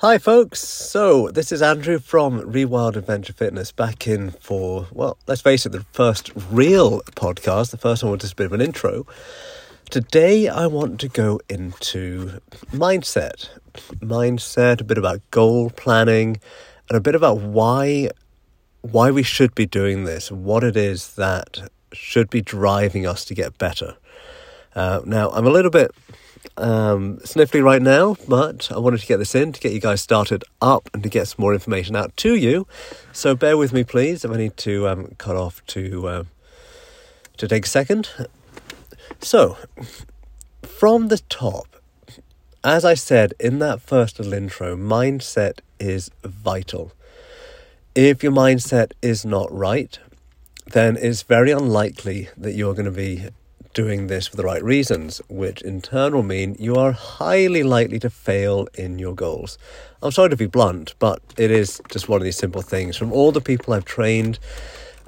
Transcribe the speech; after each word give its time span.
Hi, 0.00 0.16
folks. 0.16 0.60
So, 0.60 1.28
this 1.28 1.52
is 1.52 1.60
Andrew 1.60 1.98
from 1.98 2.40
Rewild 2.50 2.96
Adventure 2.96 3.34
Fitness 3.34 3.70
back 3.70 4.06
in 4.06 4.30
for, 4.30 4.86
well, 4.92 5.18
let's 5.26 5.42
face 5.42 5.66
it, 5.66 5.72
the 5.72 5.84
first 5.92 6.30
real 6.50 7.02
podcast. 7.16 7.70
The 7.70 7.76
first 7.76 8.02
one 8.02 8.12
was 8.12 8.22
just 8.22 8.32
a 8.32 8.36
bit 8.36 8.46
of 8.46 8.54
an 8.54 8.62
intro. 8.62 9.06
Today, 9.90 10.48
I 10.48 10.68
want 10.68 11.00
to 11.00 11.08
go 11.08 11.38
into 11.50 12.40
mindset. 12.72 13.50
Mindset, 13.96 14.80
a 14.80 14.84
bit 14.84 14.96
about 14.96 15.20
goal 15.30 15.68
planning, 15.68 16.40
and 16.88 16.96
a 16.96 17.00
bit 17.02 17.14
about 17.14 17.36
why 17.36 18.08
why 18.80 19.10
we 19.10 19.22
should 19.22 19.54
be 19.54 19.66
doing 19.66 20.04
this, 20.04 20.32
what 20.32 20.64
it 20.64 20.78
is 20.78 21.14
that 21.16 21.68
should 21.92 22.30
be 22.30 22.40
driving 22.40 23.06
us 23.06 23.26
to 23.26 23.34
get 23.34 23.58
better. 23.58 23.98
Uh, 24.74 25.02
now, 25.04 25.28
I'm 25.32 25.46
a 25.46 25.50
little 25.50 25.70
bit 25.70 25.90
um, 26.56 27.18
sniffly 27.18 27.62
right 27.62 27.82
now, 27.82 28.16
but 28.28 28.70
I 28.72 28.78
wanted 28.78 29.00
to 29.00 29.06
get 29.06 29.18
this 29.18 29.34
in 29.34 29.52
to 29.52 29.60
get 29.60 29.72
you 29.72 29.80
guys 29.80 30.00
started 30.00 30.44
up 30.60 30.88
and 30.92 31.02
to 31.02 31.08
get 31.08 31.28
some 31.28 31.42
more 31.42 31.54
information 31.54 31.96
out 31.96 32.16
to 32.18 32.34
you. 32.34 32.66
So 33.12 33.34
bear 33.34 33.56
with 33.56 33.72
me, 33.72 33.84
please, 33.84 34.24
if 34.24 34.30
I 34.30 34.36
need 34.36 34.56
to 34.58 34.88
um, 34.88 35.14
cut 35.18 35.36
off 35.36 35.64
to 35.68 36.08
uh, 36.08 36.24
to 37.36 37.48
take 37.48 37.64
a 37.64 37.68
second. 37.68 38.10
So, 39.20 39.56
from 40.62 41.08
the 41.08 41.18
top, 41.28 41.66
as 42.62 42.84
I 42.84 42.94
said 42.94 43.34
in 43.40 43.58
that 43.60 43.80
first 43.80 44.18
little 44.18 44.34
intro, 44.34 44.76
mindset 44.76 45.60
is 45.78 46.10
vital. 46.22 46.92
If 47.94 48.22
your 48.22 48.32
mindset 48.32 48.92
is 49.02 49.24
not 49.24 49.52
right, 49.52 49.98
then 50.72 50.96
it's 50.96 51.22
very 51.22 51.50
unlikely 51.50 52.28
that 52.36 52.52
you're 52.52 52.74
going 52.74 52.84
to 52.84 52.90
be 52.90 53.28
doing 53.72 54.08
this 54.08 54.26
for 54.26 54.36
the 54.36 54.44
right 54.44 54.62
reasons, 54.62 55.20
which 55.28 55.62
in 55.62 55.80
turn 55.80 56.14
will 56.14 56.22
mean 56.22 56.56
you 56.58 56.74
are 56.76 56.92
highly 56.92 57.62
likely 57.62 57.98
to 58.00 58.10
fail 58.10 58.68
in 58.74 58.98
your 58.98 59.14
goals. 59.14 59.58
I'm 60.02 60.10
sorry 60.10 60.30
to 60.30 60.36
be 60.36 60.46
blunt, 60.46 60.94
but 60.98 61.22
it 61.36 61.50
is 61.50 61.80
just 61.90 62.08
one 62.08 62.20
of 62.20 62.24
these 62.24 62.36
simple 62.36 62.62
things. 62.62 62.96
From 62.96 63.12
all 63.12 63.32
the 63.32 63.40
people 63.40 63.72
I've 63.72 63.84
trained, 63.84 64.38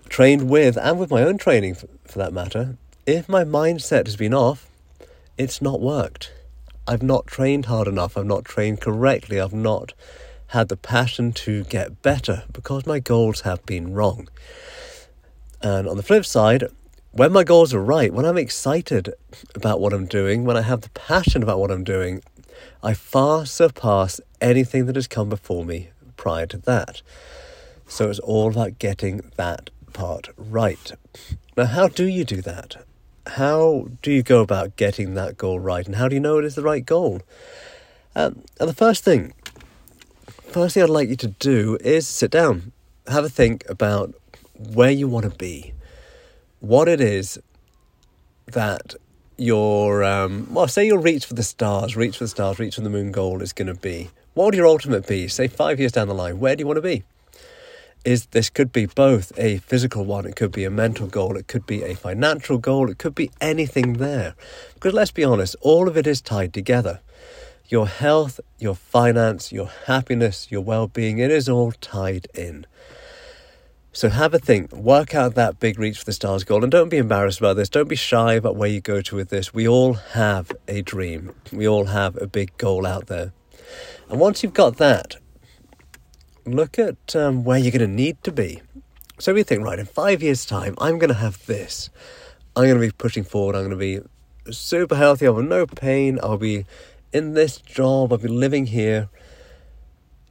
trained 0.09 0.49
with, 0.49 0.77
and 0.77 0.99
with 0.99 1.11
my 1.11 1.23
own 1.23 1.39
training 1.39 1.75
for, 1.75 1.89
for 2.05 2.19
that 2.19 2.33
matter, 2.33 2.77
if 3.07 3.29
my 3.29 3.45
mindset 3.45 4.07
has 4.07 4.17
been 4.17 4.35
off, 4.35 4.69
it's 5.37 5.61
not 5.61 5.81
worked. 5.81 6.33
I've 6.87 7.03
not 7.03 7.27
trained 7.27 7.67
hard 7.67 7.89
enough, 7.89 8.17
I've 8.17 8.27
not 8.27 8.45
trained 8.45 8.81
correctly, 8.81 9.41
I've 9.41 9.53
not 9.53 9.93
had 10.49 10.69
the 10.69 10.77
passion 10.77 11.33
to 11.33 11.65
get 11.65 12.03
better 12.03 12.45
because 12.53 12.87
my 12.87 13.01
goals 13.01 13.41
have 13.41 13.65
been 13.65 13.95
wrong. 13.95 14.29
And 15.63 15.89
on 15.89 15.97
the 15.97 16.03
flip 16.03 16.27
side, 16.27 16.65
when 17.13 17.31
my 17.31 17.45
goals 17.45 17.75
are 17.75 17.83
right, 17.83 18.13
when 18.13 18.25
I'm 18.25 18.39
excited 18.39 19.13
about 19.55 19.81
what 19.81 19.93
I'm 19.93 20.07
doing, 20.07 20.45
when 20.45 20.57
I 20.57 20.63
have 20.63 20.81
the 20.81 20.91
passion 20.91 21.43
about 21.43 21.59
what 21.59 21.71
I'm 21.71 21.85
doing, 21.85 22.23
I 22.83 22.95
far 22.95 23.45
surpass 23.45 24.19
anything 24.41 24.87
that 24.87 24.97
has 24.97 25.07
come 25.07 25.29
before 25.29 25.65
me 25.65 25.91
prior 26.17 26.47
to 26.47 26.59
that. 26.59 27.03
So 27.87 28.09
it's 28.09 28.19
all 28.21 28.51
about 28.51 28.79
getting 28.79 29.31
that 29.37 29.69
part 29.93 30.31
right. 30.39 30.93
Now, 31.55 31.67
how 31.67 31.89
do 31.89 32.07
you 32.07 32.25
do 32.25 32.41
that? 32.41 32.83
How 33.27 33.89
do 34.01 34.11
you 34.11 34.23
go 34.23 34.41
about 34.41 34.77
getting 34.77 35.13
that 35.15 35.37
goal 35.37 35.61
right? 35.61 35.85
And 35.85 35.97
how 35.97 36.09
do 36.09 36.15
you 36.17 36.21
know 36.21 36.39
it 36.39 36.47
is 36.47 36.55
the 36.55 36.63
right 36.63 36.85
goal? 36.85 37.21
Um, 38.17 38.43
and 38.59 38.69
the 38.71 38.75
first 38.75 39.05
thing, 39.05 39.35
first 40.41 40.75
thing 40.75 40.83
I'd 40.83 40.89
like 40.89 41.11
you 41.11 41.17
to 41.17 41.29
do 41.29 41.77
is 41.83 42.09
sit 42.09 42.31
down, 42.31 42.73
have 43.07 43.25
a 43.25 43.29
think 43.29 43.69
about 43.69 44.15
where 44.55 44.91
you 44.91 45.09
want 45.09 45.31
to 45.31 45.37
be 45.37 45.75
what 46.63 46.89
it 46.89 47.01
is 47.01 47.41
that 48.47 48.95
your 49.37 50.05
um, 50.05 50.47
well, 50.55 50.69
say 50.69 50.87
you'll 50.87 50.99
reach 50.99 51.27
for 51.27 51.35
the 51.35 51.43
stars, 51.43 51.97
reach 51.97 52.19
for 52.19 52.25
the 52.25 52.29
stars, 52.29 52.61
reach 52.61 52.77
for 52.77 52.83
the 52.83 52.91
moon 52.91 53.11
goal 53.11 53.43
is 53.43 53.53
going 53.53 53.67
to 53.67 53.75
be. 53.75 54.11
What 54.35 54.45
would 54.45 54.55
your 54.55 54.69
ultimate 54.69 55.07
be? 55.07 55.27
Say 55.27 55.49
five 55.49 55.81
years 55.81 55.91
down 55.91 56.07
the 56.07 56.15
line, 56.15 56.39
where 56.39 56.55
do 56.55 56.61
you 56.61 56.67
want 56.67 56.77
to 56.77 56.83
be? 56.83 57.03
Is 58.05 58.27
this 58.27 58.49
could 58.49 58.73
be 58.73 58.87
both 58.87 59.33
a 59.37 59.59
physical 59.59 60.05
one, 60.05 60.25
it 60.25 60.37
could 60.37 60.53
be 60.53 60.65
a 60.65 60.71
mental 60.71 61.09
goal, 61.09 61.37
it 61.37 61.49
could 61.49 61.67
be 61.67 61.83
a 61.83 61.97
financial 61.97 62.59
goal, 62.59 62.89
it 62.89 62.99
could 62.99 63.17
be 63.17 63.31
anything 63.41 63.95
there. 63.95 64.37
Because 64.75 64.95
let's 64.95 65.11
be 65.11 65.25
honest, 65.25 65.57
all 65.63 65.89
of 65.89 65.97
it 65.97 66.07
is 66.07 66.21
tied 66.21 66.55
together. 66.55 67.01
Your 67.67 67.89
health, 67.89 68.39
your 68.61 68.77
finance, 68.77 69.51
your 69.51 69.71
happiness, 69.87 70.47
your 70.49 70.61
well 70.61 70.87
being, 70.87 71.19
it 71.19 71.33
is 71.33 71.49
all 71.49 71.73
tied 71.73 72.29
in. 72.35 72.67
So 73.95 74.09
have 74.09 74.33
a 74.33 74.39
think, 74.39 74.73
work 74.73 75.15
out 75.15 75.35
that 75.35 75.61
big 75.61 75.79
reach 75.79 75.99
for 75.99 76.07
the 76.07 76.15
stars 76.15 76.45
goal, 76.45 76.63
and 76.63 76.73
don't 76.73 76.89
be 76.89 76.97
embarrassed 76.97 77.41
about 77.41 77.57
this. 77.57 77.69
Don't 77.69 77.89
be 77.89 77.97
shy 77.97 78.33
about 78.33 78.57
where 78.57 78.71
you 78.71 78.81
go 78.81 79.03
to 79.03 79.17
with 79.17 79.29
this. 79.29 79.53
We 79.53 79.69
all 79.69 79.93
have 79.93 80.51
a 80.67 80.81
dream, 80.81 81.35
we 81.53 81.69
all 81.69 81.85
have 81.85 82.17
a 82.17 82.27
big 82.27 82.57
goal 82.57 82.87
out 82.87 83.09
there. 83.09 83.35
And 84.09 84.19
once 84.19 84.43
you've 84.43 84.55
got 84.55 84.79
that, 84.79 85.17
look 86.47 86.79
at 86.79 87.15
um, 87.15 87.45
where 87.45 87.59
you're 87.59 87.71
going 87.71 87.81
to 87.81 87.87
need 87.87 88.23
to 88.25 88.33
be. 88.33 88.63
So 89.19 89.35
we 89.35 89.43
think, 89.43 89.63
right, 89.63 89.79
in 89.79 89.85
five 89.85 90.23
years' 90.23 90.47
time, 90.47 90.75
I'm 90.79 90.99
going 90.99 91.09
to 91.09 91.15
have 91.15 91.45
this. 91.45 91.91
I'm 92.57 92.65
going 92.65 92.81
to 92.81 92.87
be 92.87 92.93
pushing 92.93 93.25
forward. 93.25 93.55
I'm 93.55 93.69
going 93.69 93.71
to 93.71 93.77
be 93.77 94.01
super 94.51 94.97
healthy. 94.97 95.27
I'll 95.27 95.37
have 95.37 95.45
no 95.45 95.67
pain. 95.67 96.19
I'll 96.23 96.39
be 96.39 96.65
in 97.13 97.35
this 97.35 97.59
job. 97.59 98.11
I'll 98.11 98.19
be 98.19 98.29
living 98.29 98.67
here. 98.67 99.11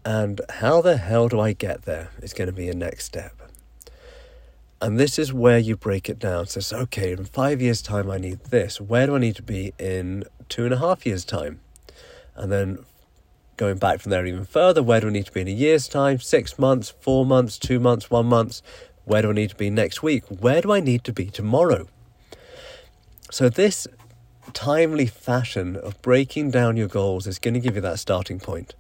And 0.04 0.42
how 0.50 0.82
the 0.82 0.98
hell 0.98 1.28
do 1.28 1.40
I 1.40 1.54
get 1.54 1.84
there 1.84 2.10
is 2.24 2.34
going 2.34 2.48
to 2.48 2.54
be 2.54 2.68
a 2.68 2.74
next 2.74 3.06
step. 3.06 3.41
And 4.82 5.00
this 5.00 5.20
is 5.20 5.32
where 5.32 5.60
you 5.60 5.78
break 5.78 6.10
it 6.10 6.18
down. 6.18 6.48
So 6.48 6.58
it's 6.58 6.74
okay, 6.74 7.12
in 7.12 7.26
five 7.26 7.62
years' 7.62 7.84
time, 7.84 8.10
I 8.10 8.18
need 8.18 8.46
this. 8.46 8.82
Where 8.82 9.06
do 9.06 9.16
I 9.16 9.20
need 9.20 9.36
to 9.36 9.44
be 9.44 9.74
in 9.78 10.24
two 10.50 10.66
and 10.66 10.74
a 10.74 10.78
half 10.78 11.06
years' 11.06 11.24
time? 11.24 11.60
And 12.36 12.52
then 12.52 12.80
going 13.58 13.78
back 13.78 14.00
from 14.00 14.10
there 14.10 14.26
even 14.26 14.44
further, 14.44 14.82
where 14.82 15.00
do 15.00 15.08
I 15.08 15.12
need 15.12 15.28
to 15.28 15.32
be 15.32 15.42
in 15.42 15.48
a 15.48 15.52
year's 15.52 15.88
time, 15.88 16.20
six 16.20 16.58
months, 16.58 16.90
four 17.00 17.28
months, 17.28 17.60
two 17.60 17.80
months, 17.80 18.10
one 18.10 18.26
month? 18.26 18.64
Where 19.06 19.22
do 19.22 19.30
I 19.30 19.34
need 19.34 19.52
to 19.52 19.56
be 19.56 19.70
next 19.70 20.02
week? 20.02 20.24
Where 20.30 20.62
do 20.62 20.72
I 20.72 20.80
need 20.80 21.04
to 21.04 21.14
be 21.14 21.26
tomorrow? 21.26 21.88
So, 23.30 23.50
this 23.50 23.88
timely 24.54 25.06
fashion 25.06 25.76
of 25.76 26.02
breaking 26.02 26.50
down 26.50 26.76
your 26.76 26.88
goals 26.88 27.28
is 27.28 27.38
going 27.38 27.54
to 27.54 27.60
give 27.60 27.76
you 27.76 27.82
that 27.82 28.00
starting 28.00 28.40
point. 28.40 28.74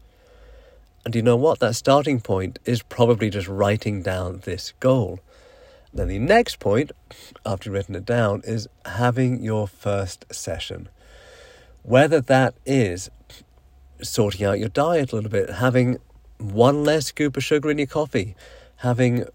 And 1.05 1.15
you 1.15 1.21
know 1.21 1.35
what? 1.35 1.59
That 1.59 1.75
starting 1.75 2.19
point 2.19 2.57
is 2.65 2.81
probably 2.81 3.29
just 3.29 3.47
writing 3.47 4.01
down 4.01 4.41
this 4.45 4.73
goal. 4.79 5.19
Then 5.93 6.07
the 6.07 6.19
next 6.19 6.59
point, 6.59 6.91
after 7.45 7.69
you've 7.69 7.73
written 7.73 7.95
it 7.95 8.05
down, 8.05 8.41
is 8.45 8.67
having 8.85 9.43
your 9.43 9.67
first 9.67 10.25
session. 10.33 10.89
Whether 11.83 12.21
that 12.21 12.53
is 12.65 13.09
sorting 14.01 14.45
out 14.45 14.59
your 14.59 14.69
diet 14.69 15.11
a 15.11 15.15
little 15.15 15.29
bit, 15.29 15.49
having 15.49 15.97
one 16.37 16.83
less 16.83 17.07
scoop 17.07 17.35
of 17.37 17.43
sugar 17.43 17.69
in 17.69 17.77
your 17.77 17.87
coffee, 17.87 18.35
having 18.77 19.25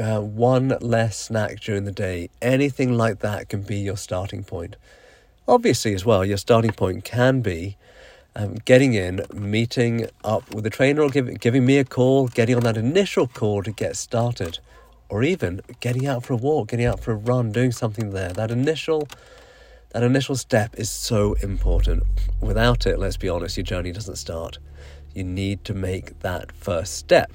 uh, 0.00 0.20
one 0.20 0.76
less 0.80 1.16
snack 1.16 1.60
during 1.60 1.84
the 1.84 1.92
day, 1.92 2.28
anything 2.40 2.92
like 2.94 3.20
that 3.20 3.48
can 3.48 3.62
be 3.62 3.76
your 3.76 3.96
starting 3.96 4.42
point. 4.42 4.76
Obviously, 5.46 5.94
as 5.94 6.04
well, 6.04 6.24
your 6.24 6.38
starting 6.38 6.72
point 6.72 7.04
can 7.04 7.40
be 7.40 7.76
um, 8.34 8.54
getting 8.64 8.94
in, 8.94 9.22
meeting 9.32 10.06
up 10.24 10.54
with 10.54 10.66
a 10.66 10.70
trainer, 10.70 11.02
or 11.02 11.08
give, 11.08 11.38
giving 11.40 11.64
me 11.64 11.78
a 11.78 11.84
call, 11.84 12.28
getting 12.28 12.56
on 12.56 12.62
that 12.62 12.76
initial 12.76 13.26
call 13.26 13.62
to 13.62 13.70
get 13.70 13.96
started 13.96 14.58
or 15.12 15.22
even 15.22 15.60
getting 15.80 16.06
out 16.06 16.24
for 16.24 16.32
a 16.32 16.36
walk, 16.36 16.68
getting 16.70 16.86
out 16.86 16.98
for 16.98 17.12
a 17.12 17.14
run, 17.14 17.52
doing 17.52 17.70
something 17.70 18.12
there. 18.12 18.32
That 18.32 18.50
initial 18.50 19.06
that 19.90 20.02
initial 20.02 20.36
step 20.36 20.74
is 20.78 20.88
so 20.88 21.34
important. 21.42 22.04
Without 22.40 22.86
it, 22.86 22.98
let's 22.98 23.18
be 23.18 23.28
honest, 23.28 23.58
your 23.58 23.64
journey 23.64 23.92
doesn't 23.92 24.16
start. 24.16 24.58
You 25.14 25.24
need 25.24 25.64
to 25.66 25.74
make 25.74 26.18
that 26.20 26.50
first 26.52 26.94
step. 26.94 27.30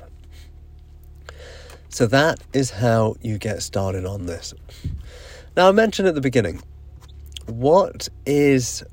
So 1.90 2.08
that 2.08 2.40
is 2.52 2.72
how 2.72 3.16
you 3.22 3.38
get 3.38 3.62
started 3.62 4.08
on 4.08 4.26
this. 4.26 4.56
Now 5.56 5.70
I 5.70 5.72
mentioned 5.72 6.08
at 6.08 6.16
the 6.16 6.22
beginning, 6.22 6.64
what 7.46 8.10
is 8.26 8.84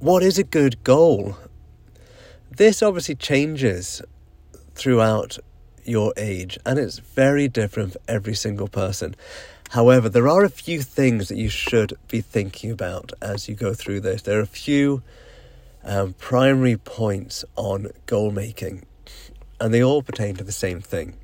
what 0.00 0.24
is 0.24 0.36
a 0.36 0.44
good 0.44 0.82
goal? 0.82 1.38
This 2.50 2.82
obviously 2.82 3.14
changes 3.14 4.02
throughout 4.74 5.38
your 5.86 6.12
age, 6.16 6.58
and 6.66 6.78
it's 6.78 6.98
very 6.98 7.48
different 7.48 7.92
for 7.92 8.00
every 8.08 8.34
single 8.34 8.68
person. 8.68 9.14
However, 9.70 10.08
there 10.08 10.28
are 10.28 10.44
a 10.44 10.48
few 10.48 10.82
things 10.82 11.28
that 11.28 11.36
you 11.36 11.48
should 11.48 11.94
be 12.08 12.20
thinking 12.20 12.70
about 12.70 13.12
as 13.20 13.48
you 13.48 13.54
go 13.54 13.74
through 13.74 14.00
this. 14.00 14.22
There 14.22 14.38
are 14.38 14.42
a 14.42 14.46
few 14.46 15.02
um, 15.84 16.14
primary 16.14 16.76
points 16.76 17.44
on 17.56 17.88
goal 18.06 18.30
making, 18.30 18.84
and 19.60 19.72
they 19.72 19.82
all 19.82 20.02
pertain 20.02 20.36
to 20.36 20.44
the 20.44 20.52
same 20.52 20.80
thing, 20.80 21.16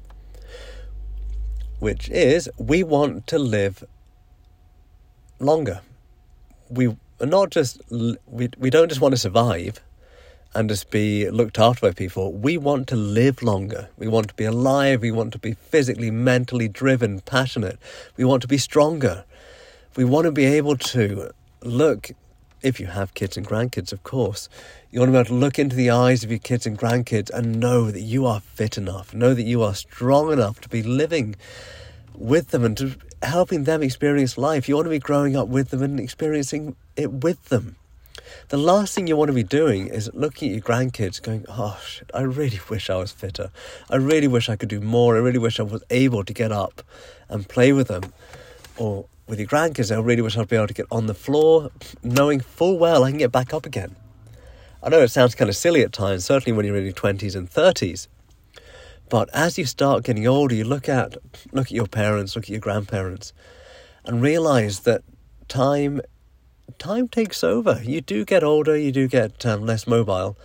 which 1.78 2.08
is 2.10 2.48
we 2.58 2.82
want 2.82 3.26
to 3.28 3.38
live 3.38 3.84
longer. 5.38 5.80
We 6.68 6.96
not 7.20 7.50
just 7.50 7.80
we 7.90 8.48
we 8.58 8.70
don't 8.70 8.88
just 8.88 9.00
want 9.00 9.12
to 9.12 9.20
survive 9.20 9.80
and 10.54 10.68
just 10.68 10.90
be 10.90 11.28
looked 11.30 11.58
after 11.58 11.88
by 11.88 11.92
people. 11.92 12.32
We 12.32 12.58
want 12.58 12.86
to 12.88 12.96
live 12.96 13.42
longer. 13.42 13.88
We 13.96 14.08
want 14.08 14.28
to 14.28 14.34
be 14.34 14.44
alive. 14.44 15.00
We 15.00 15.10
want 15.10 15.32
to 15.32 15.38
be 15.38 15.54
physically, 15.54 16.10
mentally 16.10 16.68
driven, 16.68 17.20
passionate. 17.20 17.78
We 18.16 18.24
want 18.24 18.42
to 18.42 18.48
be 18.48 18.58
stronger. 18.58 19.24
We 19.96 20.04
want 20.04 20.26
to 20.26 20.32
be 20.32 20.44
able 20.44 20.76
to 20.76 21.30
look, 21.62 22.10
if 22.62 22.80
you 22.80 22.86
have 22.86 23.14
kids 23.14 23.36
and 23.36 23.46
grandkids, 23.46 23.92
of 23.92 24.02
course, 24.02 24.48
You 24.92 25.00
want 25.00 25.08
to 25.08 25.12
be 25.12 25.18
able 25.20 25.28
to 25.28 25.34
look 25.34 25.58
into 25.58 25.74
the 25.74 25.88
eyes 25.88 26.22
of 26.22 26.28
your 26.28 26.38
kids 26.38 26.66
and 26.66 26.78
grandkids 26.78 27.30
and 27.30 27.58
know 27.58 27.90
that 27.90 28.02
you 28.02 28.26
are 28.26 28.40
fit 28.40 28.76
enough, 28.76 29.14
know 29.14 29.32
that 29.32 29.44
you 29.44 29.62
are 29.62 29.74
strong 29.74 30.30
enough 30.30 30.60
to 30.60 30.68
be 30.68 30.82
living 30.82 31.34
with 32.14 32.48
them 32.48 32.62
and 32.62 32.76
to 32.76 32.96
helping 33.22 33.64
them 33.64 33.82
experience 33.82 34.36
life. 34.36 34.68
You 34.68 34.74
want 34.74 34.84
to 34.84 34.90
be 34.90 34.98
growing 34.98 35.34
up 35.34 35.48
with 35.48 35.70
them 35.70 35.82
and 35.82 35.98
experiencing 35.98 36.76
it 36.94 37.10
with 37.10 37.42
them. 37.46 37.76
The 38.48 38.56
last 38.56 38.94
thing 38.94 39.06
you 39.06 39.16
want 39.16 39.28
to 39.28 39.34
be 39.34 39.42
doing 39.42 39.86
is 39.86 40.10
looking 40.14 40.50
at 40.50 40.54
your 40.54 40.62
grandkids 40.62 41.20
going, 41.20 41.44
oh, 41.48 41.80
shit, 41.86 42.10
I 42.12 42.22
really 42.22 42.60
wish 42.68 42.90
I 42.90 42.96
was 42.96 43.12
fitter. 43.12 43.50
I 43.90 43.96
really 43.96 44.28
wish 44.28 44.48
I 44.48 44.56
could 44.56 44.68
do 44.68 44.80
more. 44.80 45.16
I 45.16 45.20
really 45.20 45.38
wish 45.38 45.58
I 45.58 45.62
was 45.62 45.82
able 45.90 46.24
to 46.24 46.32
get 46.32 46.52
up 46.52 46.82
and 47.28 47.48
play 47.48 47.72
with 47.72 47.88
them. 47.88 48.12
Or 48.76 49.06
with 49.26 49.38
your 49.38 49.48
grandkids, 49.48 49.94
I 49.94 50.00
really 50.00 50.22
wish 50.22 50.36
I'd 50.36 50.48
be 50.48 50.56
able 50.56 50.66
to 50.66 50.74
get 50.74 50.86
on 50.90 51.06
the 51.06 51.14
floor 51.14 51.70
knowing 52.02 52.40
full 52.40 52.78
well 52.78 53.04
I 53.04 53.10
can 53.10 53.18
get 53.18 53.32
back 53.32 53.54
up 53.54 53.66
again. 53.66 53.96
I 54.82 54.88
know 54.88 55.00
it 55.00 55.10
sounds 55.10 55.34
kind 55.34 55.48
of 55.48 55.56
silly 55.56 55.82
at 55.82 55.92
times, 55.92 56.24
certainly 56.24 56.56
when 56.56 56.66
you're 56.66 56.76
in 56.76 56.84
your 56.84 56.92
20s 56.92 57.36
and 57.36 57.48
30s. 57.48 58.08
But 59.08 59.28
as 59.32 59.58
you 59.58 59.64
start 59.64 60.04
getting 60.04 60.26
older, 60.26 60.54
you 60.54 60.64
look 60.64 60.88
at 60.88 61.16
look 61.52 61.66
at 61.66 61.72
your 61.72 61.86
parents, 61.86 62.34
look 62.34 62.46
at 62.46 62.48
your 62.50 62.60
grandparents, 62.60 63.32
and 64.04 64.22
realize 64.22 64.80
that 64.80 65.02
time 65.48 66.00
time 66.78 67.08
takes 67.08 67.42
over. 67.42 67.80
You 67.82 68.00
do 68.00 68.24
get 68.24 68.42
older, 68.42 68.76
you 68.76 68.92
do 68.92 69.08
get 69.08 69.44
um, 69.46 69.64
less 69.64 69.86
mobile, 69.86 70.36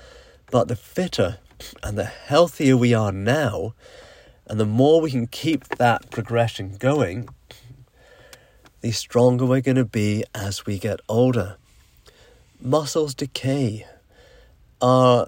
but 0.52 0.68
the 0.68 0.76
fitter 0.76 1.38
and 1.84 1.98
the 1.98 2.06
healthier 2.06 2.78
we 2.78 2.94
are 2.94 3.12
now, 3.12 3.74
and 4.46 4.60
the 4.60 4.66
more 4.66 5.02
we 5.02 5.12
can 5.12 5.28
keep 5.28 5.68
that 5.78 6.10
progression 6.12 6.78
going, 6.78 7.30
the 8.82 8.92
stronger 8.92 9.46
we're 9.46 9.62
going 9.62 9.76
to 9.78 9.86
be 9.86 10.24
as 10.36 10.66
we 10.66 10.78
get 10.78 11.00
older. 11.10 11.58
Muscles 12.62 13.14
decay 13.14 13.86
our 14.82 15.28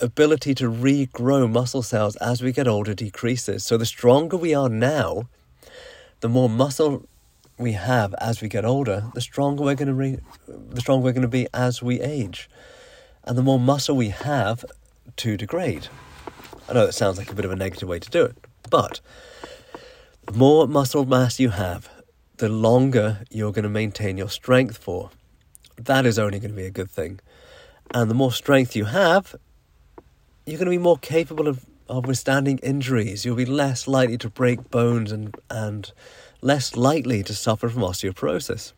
ability 0.00 0.54
to 0.54 0.70
regrow 0.70 1.50
muscle 1.50 1.82
cells 1.82 2.16
as 2.16 2.42
we 2.42 2.52
get 2.52 2.68
older 2.68 2.94
decreases. 2.94 3.64
So 3.64 3.76
the 3.76 3.86
stronger 3.86 4.36
we 4.36 4.54
are 4.54 4.68
now, 4.68 5.28
the 6.20 6.28
more 6.28 6.48
muscle 6.48 7.08
we 7.60 7.72
have 7.72 8.14
as 8.14 8.40
we 8.40 8.48
get 8.48 8.64
older, 8.64 9.10
the 9.14 9.20
stronger 9.20 9.62
we're 9.62 9.74
going 9.74 9.88
to 9.88 9.94
re- 9.94 10.18
the 10.48 10.80
stronger 10.80 11.04
we're 11.04 11.12
going 11.12 11.22
to 11.22 11.28
be 11.28 11.46
as 11.52 11.82
we 11.82 12.00
age, 12.00 12.48
and 13.24 13.36
the 13.36 13.42
more 13.42 13.60
muscle 13.60 13.96
we 13.96 14.08
have 14.08 14.64
to 15.16 15.36
degrade. 15.36 15.88
I 16.68 16.72
know 16.72 16.86
that 16.86 16.92
sounds 16.92 17.18
like 17.18 17.30
a 17.30 17.34
bit 17.34 17.44
of 17.44 17.50
a 17.50 17.56
negative 17.56 17.88
way 17.88 17.98
to 17.98 18.10
do 18.10 18.24
it, 18.24 18.36
but 18.70 19.00
the 20.26 20.32
more 20.32 20.66
muscle 20.66 21.04
mass 21.04 21.40
you 21.40 21.50
have, 21.50 21.90
the 22.36 22.48
longer 22.48 23.24
you're 23.30 23.52
going 23.52 23.64
to 23.64 23.68
maintain 23.68 24.16
your 24.16 24.28
strength 24.28 24.78
for. 24.78 25.10
That 25.76 26.06
is 26.06 26.18
only 26.18 26.38
going 26.38 26.52
to 26.52 26.56
be 26.56 26.66
a 26.66 26.70
good 26.70 26.90
thing. 26.90 27.20
And 27.92 28.10
the 28.10 28.14
more 28.14 28.32
strength 28.32 28.76
you 28.76 28.84
have, 28.86 29.34
you're 30.46 30.58
going 30.58 30.66
to 30.66 30.70
be 30.70 30.78
more 30.78 30.98
capable 30.98 31.48
of, 31.48 31.66
of 31.88 32.06
withstanding 32.06 32.58
injuries. 32.58 33.24
You'll 33.24 33.36
be 33.36 33.44
less 33.44 33.88
likely 33.88 34.18
to 34.18 34.30
break 34.30 34.70
bones 34.70 35.10
and, 35.10 35.36
and 35.50 35.92
less 36.42 36.76
likely 36.76 37.22
to 37.22 37.34
suffer 37.34 37.68
from 37.68 37.82
osteoporosis. 37.82 38.72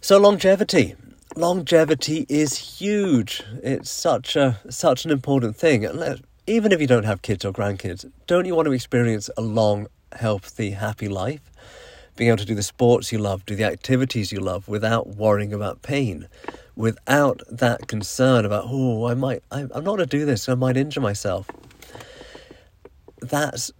So, 0.00 0.18
longevity. 0.18 0.96
Longevity 1.36 2.26
is 2.28 2.56
huge. 2.78 3.42
It's 3.62 3.90
such 3.90 4.36
a 4.36 4.60
such 4.68 5.04
an 5.04 5.10
important 5.10 5.56
thing. 5.56 5.86
Even 6.46 6.72
if 6.72 6.80
you 6.80 6.86
don't 6.86 7.04
have 7.04 7.22
kids 7.22 7.44
or 7.44 7.52
grandkids, 7.52 8.10
don't 8.26 8.44
you 8.44 8.54
want 8.54 8.66
to 8.66 8.72
experience 8.72 9.30
a 9.36 9.40
long, 9.40 9.86
healthy, 10.12 10.72
happy 10.72 11.08
life? 11.08 11.40
Being 12.16 12.28
able 12.28 12.38
to 12.38 12.44
do 12.44 12.54
the 12.54 12.62
sports 12.62 13.12
you 13.12 13.18
love, 13.18 13.46
do 13.46 13.54
the 13.54 13.64
activities 13.64 14.32
you 14.32 14.40
love 14.40 14.68
without 14.68 15.16
worrying 15.16 15.54
about 15.54 15.80
pain, 15.80 16.28
without 16.76 17.40
that 17.50 17.86
concern 17.86 18.44
about, 18.44 18.64
oh, 18.66 19.06
I 19.06 19.14
might, 19.14 19.42
I'm 19.50 19.68
not 19.68 19.84
going 19.84 19.98
to 19.98 20.06
do 20.06 20.26
this, 20.26 20.48
I 20.48 20.54
might 20.54 20.76
injure 20.76 21.00
myself. 21.00 21.48
That's 23.20 23.70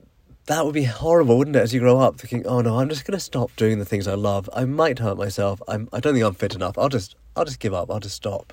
that 0.46 0.64
would 0.64 0.74
be 0.74 0.84
horrible, 0.84 1.38
wouldn't 1.38 1.56
it? 1.56 1.60
As 1.60 1.72
you 1.72 1.80
grow 1.80 1.98
up, 1.98 2.18
thinking, 2.18 2.46
"Oh 2.46 2.60
no, 2.60 2.78
I'm 2.78 2.88
just 2.88 3.04
going 3.04 3.16
to 3.16 3.20
stop 3.20 3.54
doing 3.56 3.78
the 3.78 3.84
things 3.84 4.08
I 4.08 4.14
love. 4.14 4.50
I 4.52 4.64
might 4.64 4.98
hurt 4.98 5.16
myself. 5.16 5.62
I'm. 5.68 5.88
I 5.92 6.00
don't 6.00 6.14
think 6.14 6.24
I'm 6.24 6.34
fit 6.34 6.54
enough. 6.54 6.76
I'll 6.78 6.88
just. 6.88 7.14
I'll 7.36 7.44
just 7.44 7.60
give 7.60 7.74
up. 7.74 7.90
I'll 7.90 8.00
just 8.00 8.16
stop." 8.16 8.52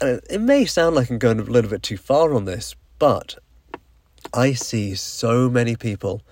And 0.00 0.10
it, 0.10 0.26
it 0.30 0.40
may 0.40 0.64
sound 0.64 0.96
like 0.96 1.10
I'm 1.10 1.18
going 1.18 1.40
a 1.40 1.42
little 1.42 1.70
bit 1.70 1.82
too 1.82 1.96
far 1.96 2.32
on 2.32 2.44
this, 2.44 2.74
but 2.98 3.36
I 4.32 4.52
see 4.52 4.94
so 4.94 5.48
many 5.50 5.76
people 5.76 6.22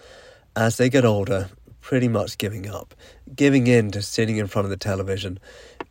as 0.55 0.77
they 0.77 0.89
get 0.89 1.05
older, 1.05 1.51
pretty 1.81 2.09
much 2.09 2.39
giving 2.39 2.69
up, 2.69 2.95
giving 3.35 3.67
in 3.67 3.91
to 3.91 4.03
sitting 4.03 4.39
in 4.39 4.47
front 4.47 4.65
of 4.65 4.71
the 4.71 4.77
television, 4.77 5.39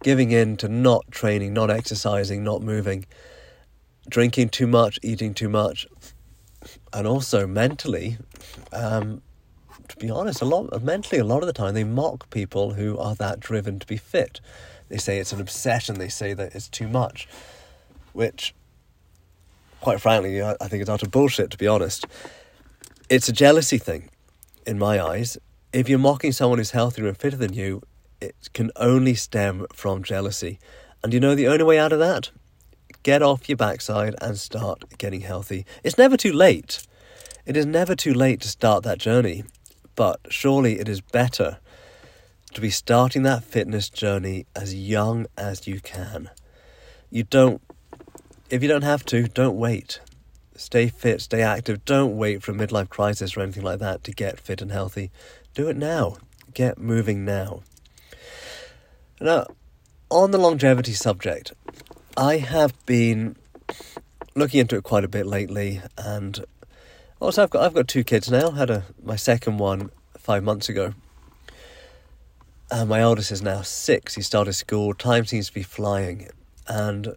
giving 0.03 0.31
in 0.31 0.57
to 0.57 0.67
not 0.67 1.09
training, 1.11 1.53
not 1.53 1.69
exercising, 1.69 2.43
not 2.43 2.61
moving, 2.61 3.05
drinking 4.09 4.49
too 4.49 4.67
much, 4.67 4.99
eating 5.03 5.33
too 5.33 5.49
much, 5.49 5.87
and 6.93 7.07
also 7.07 7.47
mentally, 7.47 8.17
um, 8.73 9.21
to 9.87 9.95
be 9.97 10.09
honest, 10.09 10.41
a 10.41 10.45
lot 10.45 10.81
mentally, 10.83 11.19
a 11.19 11.25
lot 11.25 11.41
of 11.41 11.47
the 11.47 11.53
time 11.53 11.73
they 11.73 11.83
mock 11.83 12.29
people 12.29 12.73
who 12.73 12.97
are 12.97 13.15
that 13.15 13.39
driven 13.39 13.79
to 13.79 13.87
be 13.87 13.97
fit. 13.97 14.41
They 14.89 14.97
say 14.97 15.19
it's 15.19 15.31
an 15.33 15.41
obsession. 15.41 15.99
They 15.99 16.09
say 16.09 16.33
that 16.33 16.55
it's 16.55 16.69
too 16.69 16.87
much, 16.87 17.27
which, 18.13 18.53
quite 19.81 20.01
frankly, 20.01 20.41
I, 20.41 20.55
I 20.61 20.67
think 20.67 20.81
is 20.83 20.89
utter 20.89 21.07
bullshit. 21.07 21.51
To 21.51 21.57
be 21.57 21.67
honest, 21.67 22.05
it's 23.09 23.29
a 23.29 23.33
jealousy 23.33 23.77
thing, 23.77 24.09
in 24.65 24.79
my 24.79 24.99
eyes. 24.99 25.37
If 25.71 25.89
you're 25.89 25.99
mocking 25.99 26.31
someone 26.31 26.59
who's 26.59 26.71
healthier 26.71 27.07
and 27.07 27.17
fitter 27.17 27.37
than 27.37 27.53
you, 27.53 27.81
it 28.21 28.49
can 28.53 28.71
only 28.77 29.13
stem 29.13 29.65
from 29.73 30.03
jealousy. 30.03 30.59
And 31.03 31.13
you 31.13 31.19
know 31.19 31.35
the 31.35 31.47
only 31.47 31.63
way 31.63 31.77
out 31.77 31.93
of 31.93 31.99
that? 31.99 32.31
Get 33.03 33.21
off 33.21 33.47
your 33.47 33.57
backside 33.57 34.15
and 34.21 34.37
start 34.37 34.97
getting 34.97 35.21
healthy. 35.21 35.65
It's 35.83 35.97
never 35.97 36.17
too 36.17 36.33
late. 36.33 36.85
It 37.45 37.55
is 37.55 37.65
never 37.65 37.95
too 37.95 38.13
late 38.13 38.41
to 38.41 38.47
start 38.47 38.83
that 38.83 38.97
journey, 38.97 39.43
but 39.95 40.19
surely 40.29 40.79
it 40.79 40.89
is 40.89 41.01
better 41.01 41.59
to 42.53 42.61
be 42.61 42.69
starting 42.69 43.23
that 43.23 43.43
fitness 43.43 43.89
journey 43.89 44.45
as 44.55 44.73
young 44.73 45.27
as 45.37 45.67
you 45.67 45.79
can. 45.79 46.29
You 47.11 47.23
don't, 47.23 47.61
if 48.49 48.63
you 48.63 48.67
don't 48.67 48.83
have 48.83 49.05
to, 49.05 49.27
don't 49.27 49.57
wait. 49.57 49.99
Stay 50.55 50.87
fit, 50.87 51.21
stay 51.21 51.41
active. 51.41 51.83
Don't 51.83 52.17
wait 52.17 52.41
for 52.41 52.51
a 52.51 52.55
midlife 52.55 52.89
crisis 52.89 53.35
or 53.35 53.41
anything 53.41 53.63
like 53.63 53.79
that 53.79 54.03
to 54.05 54.11
get 54.11 54.39
fit 54.39 54.61
and 54.61 54.71
healthy. 54.71 55.11
Do 55.53 55.67
it 55.67 55.75
now. 55.75 56.17
Get 56.53 56.77
moving 56.77 57.25
now. 57.25 57.63
Now, 59.19 59.47
on 60.09 60.31
the 60.31 60.37
longevity 60.37 60.93
subject, 60.93 61.51
I 62.17 62.37
have 62.37 62.73
been 62.85 63.35
looking 64.35 64.61
into 64.61 64.77
it 64.77 64.83
quite 64.83 65.03
a 65.03 65.09
bit 65.09 65.25
lately, 65.25 65.81
and 65.97 66.45
also 67.19 67.43
I've 67.43 67.49
got 67.49 67.63
I've 67.63 67.73
got 67.73 67.89
two 67.89 68.05
kids 68.05 68.31
now. 68.31 68.51
I 68.51 68.57
had 68.57 68.69
a 68.69 68.85
my 69.03 69.17
second 69.17 69.57
one 69.57 69.89
five 70.17 70.41
months 70.41 70.69
ago, 70.69 70.93
and 72.71 72.87
my 72.87 73.03
oldest 73.03 73.33
is 73.33 73.41
now 73.41 73.63
six. 73.63 74.15
He 74.15 74.21
started 74.21 74.53
school. 74.53 74.93
Time 74.93 75.25
seems 75.25 75.47
to 75.47 75.53
be 75.53 75.63
flying, 75.63 76.29
and 76.67 77.15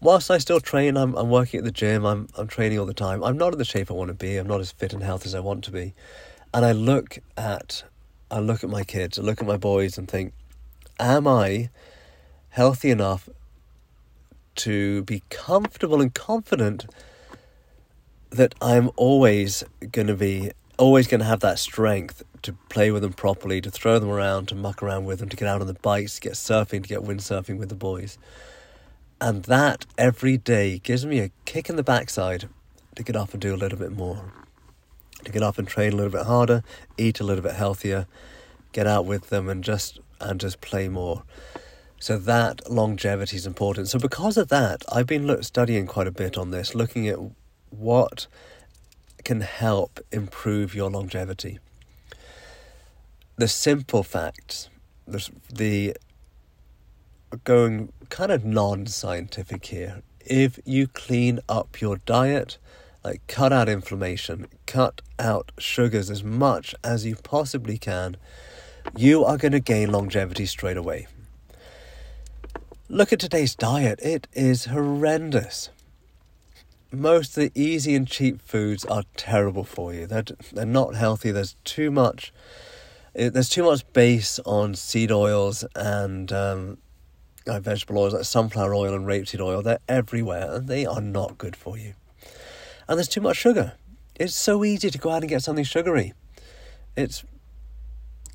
whilst 0.00 0.30
I 0.30 0.38
still 0.38 0.60
train, 0.60 0.96
I'm 0.96 1.14
I'm 1.14 1.28
working 1.28 1.58
at 1.58 1.64
the 1.64 1.70
gym. 1.70 2.06
I'm 2.06 2.28
I'm 2.38 2.48
training 2.48 2.78
all 2.78 2.86
the 2.86 2.94
time. 2.94 3.22
I'm 3.22 3.36
not 3.36 3.52
in 3.52 3.58
the 3.58 3.66
shape 3.66 3.90
I 3.90 3.94
want 3.94 4.08
to 4.08 4.14
be. 4.14 4.38
I'm 4.38 4.46
not 4.46 4.60
as 4.60 4.72
fit 4.72 4.94
and 4.94 5.02
healthy 5.02 5.26
as 5.26 5.34
I 5.34 5.40
want 5.40 5.62
to 5.64 5.70
be, 5.70 5.92
and 6.54 6.64
I 6.64 6.72
look 6.72 7.18
at 7.36 7.84
I 8.30 8.38
look 8.38 8.64
at 8.64 8.70
my 8.70 8.82
kids. 8.82 9.18
I 9.18 9.22
look 9.22 9.42
at 9.42 9.46
my 9.46 9.58
boys 9.58 9.98
and 9.98 10.08
think 10.08 10.32
am 10.98 11.28
I 11.28 11.68
healthy 12.48 12.90
enough 12.90 13.28
to 14.58 15.02
be 15.02 15.22
comfortable 15.30 16.00
and 16.00 16.14
confident 16.14 16.86
that 18.30 18.54
I'm 18.60 18.90
always 18.96 19.64
going 19.90 20.08
to 20.08 20.14
be 20.14 20.50
always 20.78 21.08
going 21.08 21.20
to 21.20 21.26
have 21.26 21.40
that 21.40 21.58
strength 21.58 22.22
to 22.42 22.52
play 22.68 22.90
with 22.90 23.02
them 23.02 23.12
properly, 23.12 23.60
to 23.60 23.70
throw 23.70 23.98
them 23.98 24.10
around, 24.10 24.46
to 24.46 24.54
muck 24.54 24.82
around 24.82 25.04
with 25.06 25.18
them, 25.18 25.28
to 25.28 25.36
get 25.36 25.48
out 25.48 25.60
on 25.60 25.66
the 25.66 25.74
bikes, 25.74 26.14
to 26.14 26.20
get 26.20 26.34
surfing, 26.34 26.82
to 26.82 26.88
get 26.88 27.00
windsurfing 27.00 27.58
with 27.58 27.68
the 27.68 27.74
boys. 27.74 28.16
And 29.20 29.42
that 29.44 29.86
every 29.96 30.36
day 30.36 30.78
gives 30.78 31.04
me 31.04 31.18
a 31.18 31.32
kick 31.44 31.68
in 31.68 31.74
the 31.74 31.82
backside 31.82 32.48
to 32.94 33.02
get 33.02 33.16
up 33.16 33.32
and 33.32 33.40
do 33.40 33.54
a 33.54 33.56
little 33.56 33.78
bit 33.78 33.90
more. 33.90 34.32
To 35.24 35.32
get 35.32 35.42
up 35.42 35.58
and 35.58 35.66
train 35.66 35.92
a 35.92 35.96
little 35.96 36.12
bit 36.12 36.26
harder, 36.26 36.62
eat 36.96 37.18
a 37.18 37.24
little 37.24 37.42
bit 37.42 37.54
healthier, 37.54 38.06
get 38.70 38.86
out 38.86 39.04
with 39.04 39.30
them 39.30 39.48
and 39.48 39.64
just 39.64 39.98
and 40.20 40.40
just 40.40 40.60
play 40.60 40.88
more. 40.88 41.24
So 42.00 42.16
that 42.18 42.70
longevity 42.70 43.36
is 43.36 43.46
important. 43.46 43.88
So 43.88 43.98
because 43.98 44.36
of 44.36 44.48
that, 44.48 44.84
I've 44.92 45.06
been 45.06 45.26
look, 45.26 45.42
studying 45.42 45.86
quite 45.86 46.06
a 46.06 46.12
bit 46.12 46.38
on 46.38 46.50
this, 46.50 46.74
looking 46.74 47.08
at 47.08 47.18
what 47.70 48.26
can 49.24 49.40
help 49.40 50.00
improve 50.12 50.74
your 50.74 50.90
longevity. 50.90 51.58
The 53.36 53.48
simple 53.48 54.02
facts, 54.02 54.68
the, 55.06 55.28
the 55.52 55.96
going 57.44 57.92
kind 58.08 58.32
of 58.32 58.44
non-scientific 58.44 59.66
here. 59.66 60.02
If 60.20 60.58
you 60.64 60.86
clean 60.86 61.40
up 61.48 61.80
your 61.80 61.96
diet, 61.98 62.58
like 63.04 63.26
cut 63.26 63.52
out 63.52 63.68
inflammation, 63.68 64.46
cut 64.66 65.02
out 65.18 65.52
sugars 65.58 66.10
as 66.10 66.22
much 66.22 66.74
as 66.84 67.04
you 67.04 67.16
possibly 67.16 67.78
can, 67.78 68.16
you 68.96 69.24
are 69.24 69.36
going 69.36 69.52
to 69.52 69.60
gain 69.60 69.90
longevity 69.90 70.46
straight 70.46 70.76
away. 70.76 71.06
Look 72.90 73.12
at 73.12 73.18
today's 73.18 73.54
diet, 73.54 74.00
it 74.02 74.28
is 74.32 74.64
horrendous. 74.64 75.68
Most 76.90 77.36
of 77.36 77.42
the 77.42 77.52
easy 77.54 77.94
and 77.94 78.08
cheap 78.08 78.40
foods 78.40 78.86
are 78.86 79.02
terrible 79.14 79.64
for 79.64 79.92
you. 79.92 80.06
They're, 80.06 80.24
they're 80.54 80.64
not 80.64 80.94
healthy. 80.94 81.30
There's 81.30 81.56
too 81.64 81.90
much. 81.90 82.32
There's 83.12 83.50
too 83.50 83.64
much 83.64 83.84
base 83.92 84.38
on 84.46 84.74
seed 84.74 85.12
oils 85.12 85.66
and 85.76 86.32
um, 86.32 86.78
vegetable 87.46 87.98
oils 87.98 88.14
like 88.14 88.24
sunflower 88.24 88.74
oil 88.74 88.94
and 88.94 89.04
rapeseed 89.04 89.40
oil. 89.40 89.60
They're 89.60 89.80
everywhere 89.86 90.50
and 90.50 90.66
they 90.66 90.86
are 90.86 91.02
not 91.02 91.36
good 91.36 91.56
for 91.56 91.76
you. 91.76 91.92
And 92.88 92.96
there's 92.96 93.06
too 93.06 93.20
much 93.20 93.36
sugar. 93.36 93.74
It's 94.14 94.34
so 94.34 94.64
easy 94.64 94.88
to 94.88 94.96
go 94.96 95.10
out 95.10 95.22
and 95.22 95.28
get 95.28 95.42
something 95.42 95.64
sugary. 95.64 96.14
It's 96.96 97.22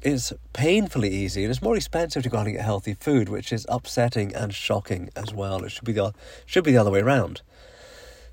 it's 0.04 0.34
painfully 0.52 1.10
easy 1.10 1.44
and 1.44 1.52
it's 1.52 1.62
more 1.62 1.78
expensive 1.78 2.24
to 2.24 2.30
go 2.30 2.38
out 2.38 2.46
and 2.46 2.56
get 2.56 2.66
healthy 2.66 2.94
food, 2.94 3.30
which 3.30 3.54
is 3.54 3.66
upsetting 3.70 4.36
and 4.36 4.54
shocking 4.54 5.10
as 5.16 5.34
well. 5.34 5.64
It 5.64 5.70
should 5.70 5.86
be 5.86 5.94
the 5.94 6.14
should 6.46 6.64
be 6.64 6.74
the 6.74 6.78
other 6.78 6.92
way 6.92 7.00
around. 7.00 7.42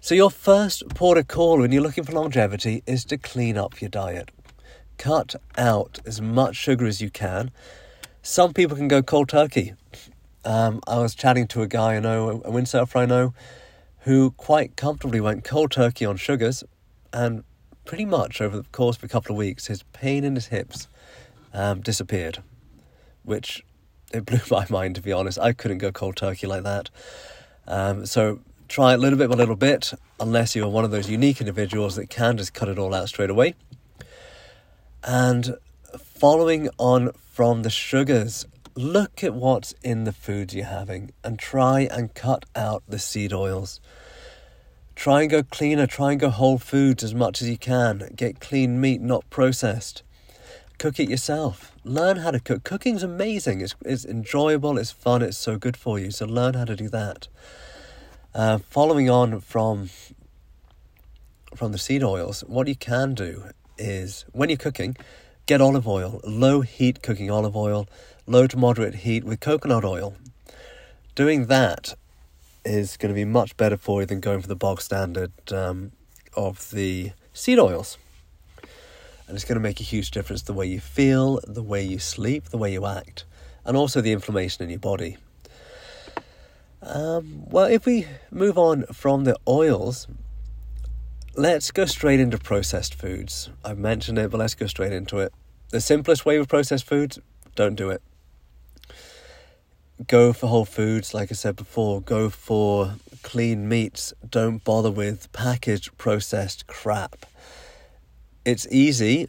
So 0.01 0.15
your 0.15 0.31
first 0.31 0.89
port 0.95 1.19
of 1.19 1.29
call 1.29 1.59
when 1.59 1.73
you're 1.73 1.83
looking 1.83 2.05
for 2.05 2.13
longevity 2.13 2.83
is 2.87 3.05
to 3.07 3.19
clean 3.19 3.57
up 3.57 3.81
your 3.81 3.91
diet. 3.91 4.31
Cut 4.99 5.37
out 5.57 6.01
as 6.05 6.21
much 6.21 6.57
sugar 6.57 6.87
as 6.87 7.01
you 7.01 7.11
can. 7.11 7.51
Some 8.23 8.53
people 8.53 8.77
can 8.77 8.89
go 8.89 9.03
cold 9.03 9.29
turkey. 9.29 9.75
Um, 10.45 10.81
I 10.87 10.99
was 10.99 11.15
chatting 11.15 11.47
to 11.49 11.63
a 11.63 11.67
guy 11.67 11.97
I 11.97 12.01
know, 12.01 12.31
a 12.45 12.51
windsurfer 12.51 12.97
I 12.97 13.07
know, 13.07 13.35
who 14.01 14.33
quite 14.33 14.77
comfortably 14.77 15.21
went 15.21 15.45
cold 15.45 15.71
turkey 15.71 16.07
on 16.07 16.17
sugars, 16.17 16.65
and 17.13 17.45
pretty 17.85 18.07
much 18.07 18.41
over 18.41 18.57
the 18.57 18.65
course 18.73 18.97
of 18.97 19.05
a 19.05 19.09
couple 19.09 19.33
of 19.33 19.39
weeks, 19.39 19.67
his 19.67 19.83
pain 19.93 20.25
in 20.25 20.35
his 20.35 20.47
hips 20.47 20.89
um, 21.53 21.81
disappeared, 21.81 22.43
which 23.23 23.65
it 24.13 24.25
blew 24.27 24.41
my 24.51 24.67
mind 24.69 24.95
to 24.97 25.03
be 25.03 25.13
honest. 25.13 25.39
I 25.39 25.53
couldn't 25.53 25.79
go 25.79 25.93
cold 25.93 26.17
turkey 26.17 26.47
like 26.47 26.63
that. 26.65 26.91
Um, 27.67 28.07
so 28.07 28.41
try 28.69 28.95
it 28.95 28.99
little 28.99 29.19
bit 29.19 29.29
by 29.29 29.37
little 29.37 29.57
bit, 29.57 29.93
unless 30.19 30.55
you're 30.57 30.69
one 30.69 30.85
of 30.85 30.91
those 30.91 31.09
unique 31.09 31.41
individuals 31.41 31.97
that 31.97 32.11
can 32.11 32.37
just 32.37 32.55
cut 32.55 32.69
it 32.69 32.79
all 32.79 32.95
out 32.95 33.09
straight 33.09 33.31
away. 33.31 33.55
And 35.03 35.57
following 35.99 36.69
on 36.79 37.13
from 37.13 37.63
the 37.63 37.71
sugars, 37.71 38.47
look 38.75 39.25
at 39.25 39.35
what's 39.35 39.75
in 39.83 40.05
the 40.05 40.13
foods 40.13 40.55
you're 40.55 40.67
having 40.67 41.13
and 41.25 41.39
try 41.39 41.81
and 41.81 42.15
cut 42.15 42.45
out 42.55 42.83
the 42.89 42.99
seed 42.99 43.33
oils. 43.33 43.81
Try 44.95 45.23
and 45.23 45.31
go 45.31 45.43
cleaner, 45.43 45.87
try 45.87 46.13
and 46.13 46.21
go 46.21 46.29
whole 46.29 46.59
foods 46.59 47.03
as 47.03 47.15
much 47.15 47.41
as 47.41 47.49
you 47.49 47.57
can. 47.57 48.11
Get 48.15 48.41
clean 48.41 48.81
meat, 48.81 49.01
not 49.01 49.29
processed 49.31 50.03
cook 50.81 50.99
it 50.99 51.11
yourself. 51.11 51.73
Learn 51.85 52.17
how 52.17 52.31
to 52.31 52.41
cook. 52.41 52.65
Cooking's 52.65 53.03
amazing. 53.03 53.61
It's, 53.61 53.75
it's 53.85 54.07
enjoyable, 54.07 54.79
it's 54.79 54.91
fun, 54.91 55.21
it's 55.21 55.37
so 55.37 55.59
good 55.59 55.77
for 55.77 55.99
you. 55.99 56.11
So 56.11 56.25
learn 56.25 56.55
how 56.55 56.65
to 56.65 56.75
do 56.75 56.89
that. 56.89 57.29
Uh, 58.35 58.59
following 58.59 59.11
on 59.11 59.41
from 59.41 59.91
from 61.55 61.73
the 61.73 61.79
seed 61.79 62.03
oils, 62.03 62.43
what 62.47 62.67
you 62.69 62.77
can 62.77 63.13
do 63.13 63.45
is 63.77 64.25
when 64.33 64.49
you're 64.49 64.57
cooking, 64.57 64.97
get 65.47 65.61
olive 65.61 65.87
oil, 65.87 66.21
low 66.25 66.61
heat 66.61 67.03
cooking 67.03 67.31
olive 67.31 67.57
oil, 67.57 67.89
low 68.27 68.47
to 68.47 68.57
moderate 68.57 68.95
heat 68.95 69.25
with 69.25 69.41
coconut 69.41 69.85
oil. 69.85 70.15
Doing 71.15 71.47
that 71.47 71.95
is 72.65 72.97
going 72.97 73.13
to 73.13 73.15
be 73.15 73.25
much 73.25 73.57
better 73.57 73.77
for 73.77 74.01
you 74.01 74.07
than 74.07 74.21
going 74.21 74.41
for 74.41 74.49
the 74.49 74.57
bog 74.57 74.81
standard 74.81 75.33
um, 75.53 75.91
of 76.37 76.71
the 76.71 77.13
seed 77.35 77.59
oils 77.59 77.99
and 79.31 79.37
it's 79.37 79.45
going 79.45 79.55
to 79.55 79.63
make 79.63 79.79
a 79.79 79.85
huge 79.85 80.11
difference 80.11 80.43
the 80.43 80.53
way 80.53 80.67
you 80.67 80.81
feel, 80.81 81.39
the 81.47 81.63
way 81.63 81.81
you 81.85 82.01
sleep, 82.01 82.47
the 82.47 82.59
way 82.59 82.73
you 82.73 82.85
act, 82.85 83.25
and 83.65 83.77
also 83.77 84.01
the 84.01 84.11
inflammation 84.11 84.65
in 84.65 84.71
your 84.71 84.81
body. 84.81 85.19
Um, 86.83 87.45
well, 87.49 87.67
if 87.67 87.87
we 87.87 88.09
move 88.33 88.59
on 88.59 88.87
from 88.87 89.23
the 89.23 89.37
oils, 89.47 90.09
let's 91.37 91.71
go 91.71 91.85
straight 91.85 92.19
into 92.19 92.39
processed 92.39 92.93
foods. 92.93 93.51
I've 93.65 93.79
mentioned 93.79 94.19
it, 94.19 94.33
but 94.33 94.39
let's 94.39 94.57
go 94.57 94.67
straight 94.67 94.93
into 94.93 95.19
it. 95.19 95.33
The 95.69 95.81
simplest 95.81 96.27
way 96.27 96.37
with 96.37 96.49
processed 96.49 96.85
foods, 96.85 97.21
don't 97.55 97.77
do 97.77 97.89
it. 97.89 98.03
Go 100.09 100.33
for 100.33 100.49
whole 100.49 100.65
foods, 100.65 101.15
like 101.15 101.31
I 101.31 101.37
said 101.37 101.55
before. 101.55 102.01
Go 102.01 102.31
for 102.31 102.95
clean 103.23 103.69
meats. 103.69 104.13
Don't 104.29 104.65
bother 104.65 104.91
with 104.91 105.33
packaged 105.33 105.97
processed 105.99 106.67
crap. 106.67 107.27
It's 108.45 108.67
easy, 108.71 109.29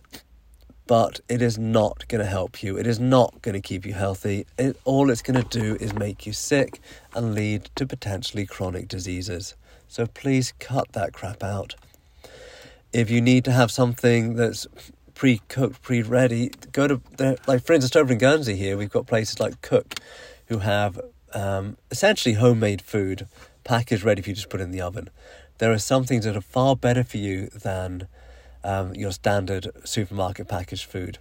but 0.88 1.20
it 1.28 1.42
is 1.42 1.58
not 1.58 2.08
going 2.08 2.24
to 2.24 2.30
help 2.30 2.64
you. 2.64 2.78
It 2.78 2.88
is 2.88 3.00
not 3.00 3.42
going 3.42 3.54
to 3.54 3.62
keep 3.62 3.86
you 3.86 3.94
healthy. 3.94 4.46
It, 4.58 4.78
all 4.86 5.10
it's 5.10 5.22
going 5.22 5.42
to 5.42 5.60
do 5.60 5.76
is 5.80 5.94
make 5.94 6.26
you 6.26 6.34
sick 6.34 6.80
and 7.14 7.36
lead 7.36 7.70
to 7.76 7.86
potentially 7.86 8.46
chronic 8.46 8.88
diseases. 8.88 9.56
So 9.88 10.06
please 10.06 10.54
cut 10.60 10.94
that 10.94 11.12
crap 11.12 11.44
out. 11.44 11.76
If 12.94 13.10
you 13.10 13.22
need 13.22 13.44
to 13.46 13.52
have 13.52 13.70
something 13.72 14.36
that's 14.36 14.66
pre 15.14 15.42
cooked, 15.50 15.82
pre 15.82 16.02
ready, 16.02 16.52
go 16.72 16.88
to, 16.88 17.02
like 17.48 17.66
for 17.66 17.74
instance, 17.74 17.96
over 17.96 18.14
in 18.14 18.20
Guernsey 18.20 18.56
here, 18.56 18.78
we've 18.78 18.90
got 18.90 19.08
places 19.08 19.40
like 19.40 19.62
Cook 19.62 19.96
who 20.48 20.60
have 20.60 21.00
um, 21.34 21.78
essentially 21.90 22.36
homemade 22.36 22.82
food 22.82 23.28
packaged 23.64 24.04
ready 24.04 24.22
for 24.22 24.30
you 24.30 24.36
to 24.36 24.42
just 24.42 24.50
put 24.50 24.62
in 24.62 24.72
the 24.72 24.82
oven. 24.82 25.10
There 25.58 25.72
are 25.72 25.78
some 25.78 26.06
things 26.06 26.26
that 26.26 26.36
are 26.36 26.42
far 26.42 26.76
better 26.76 27.04
for 27.04 27.18
you 27.18 27.48
than 27.48 28.08
um, 28.64 28.94
your 28.96 29.12
standard 29.12 29.70
supermarket 29.84 30.48
packaged 30.48 30.86
food. 30.86 31.18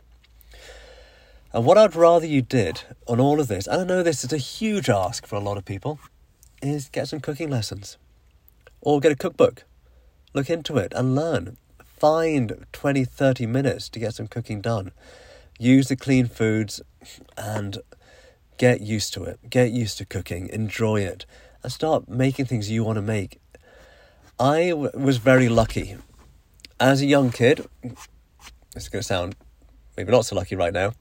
And 1.53 1.65
what 1.65 1.79
I'd 1.79 1.97
rather 1.97 2.27
you 2.27 2.43
did 2.43 2.83
on 3.09 3.19
all 3.19 3.41
of 3.41 3.49
this, 3.49 3.67
and 3.67 3.81
I 3.81 3.85
know 3.85 4.03
this 4.03 4.23
is 4.23 4.33
a 4.33 4.39
huge 4.39 4.89
ask 4.89 5.27
for 5.27 5.35
a 5.37 5.41
lot 5.41 5.59
of 5.59 5.65
people, 5.65 5.99
is 6.63 6.89
get 6.89 7.09
some 7.09 7.21
cooking 7.21 7.51
lessons 7.51 7.99
or 8.81 9.01
get 9.01 9.13
a 9.13 9.17
cookbook. 9.17 9.65
Look 10.33 10.49
into 10.49 10.77
it 10.77 10.93
and 10.95 11.15
learn. 11.15 11.57
Find 11.99 12.67
20, 12.73 13.05
30 13.05 13.47
minutes 13.47 13.89
to 13.91 13.99
get 13.99 14.15
some 14.15 14.29
cooking 14.29 14.61
done. 14.61 14.93
Use 15.59 15.89
the 15.89 15.97
clean 15.97 16.27
foods 16.27 16.81
and 17.37 17.79
get 18.57 18.81
used 18.81 19.13
to 19.15 19.25
it. 19.25 19.51
Get 19.51 19.73
used 19.73 19.99
to 19.99 20.07
cooking. 20.07 20.49
Enjoy 20.49 21.01
it 21.01 21.27
and 21.63 21.73
start 21.73 22.09
making 22.09 22.47
things 22.47 22.71
you 22.71 22.85
want 22.85 22.97
to 22.97 23.03
make. 23.03 23.41
I 24.39 24.71
w- 24.71 24.91
was 24.95 25.19
very 25.19 25.49
lucky 25.49 25.97
as 26.81 27.03
a 27.03 27.07
young 27.07 27.31
kid, 27.31 27.67
it's 28.75 28.89
going 28.89 29.01
to 29.01 29.07
sound 29.07 29.37
maybe 29.97 30.11
not 30.11 30.25
so 30.25 30.35
lucky 30.35 30.57
right 30.57 30.73
now. 30.73 30.93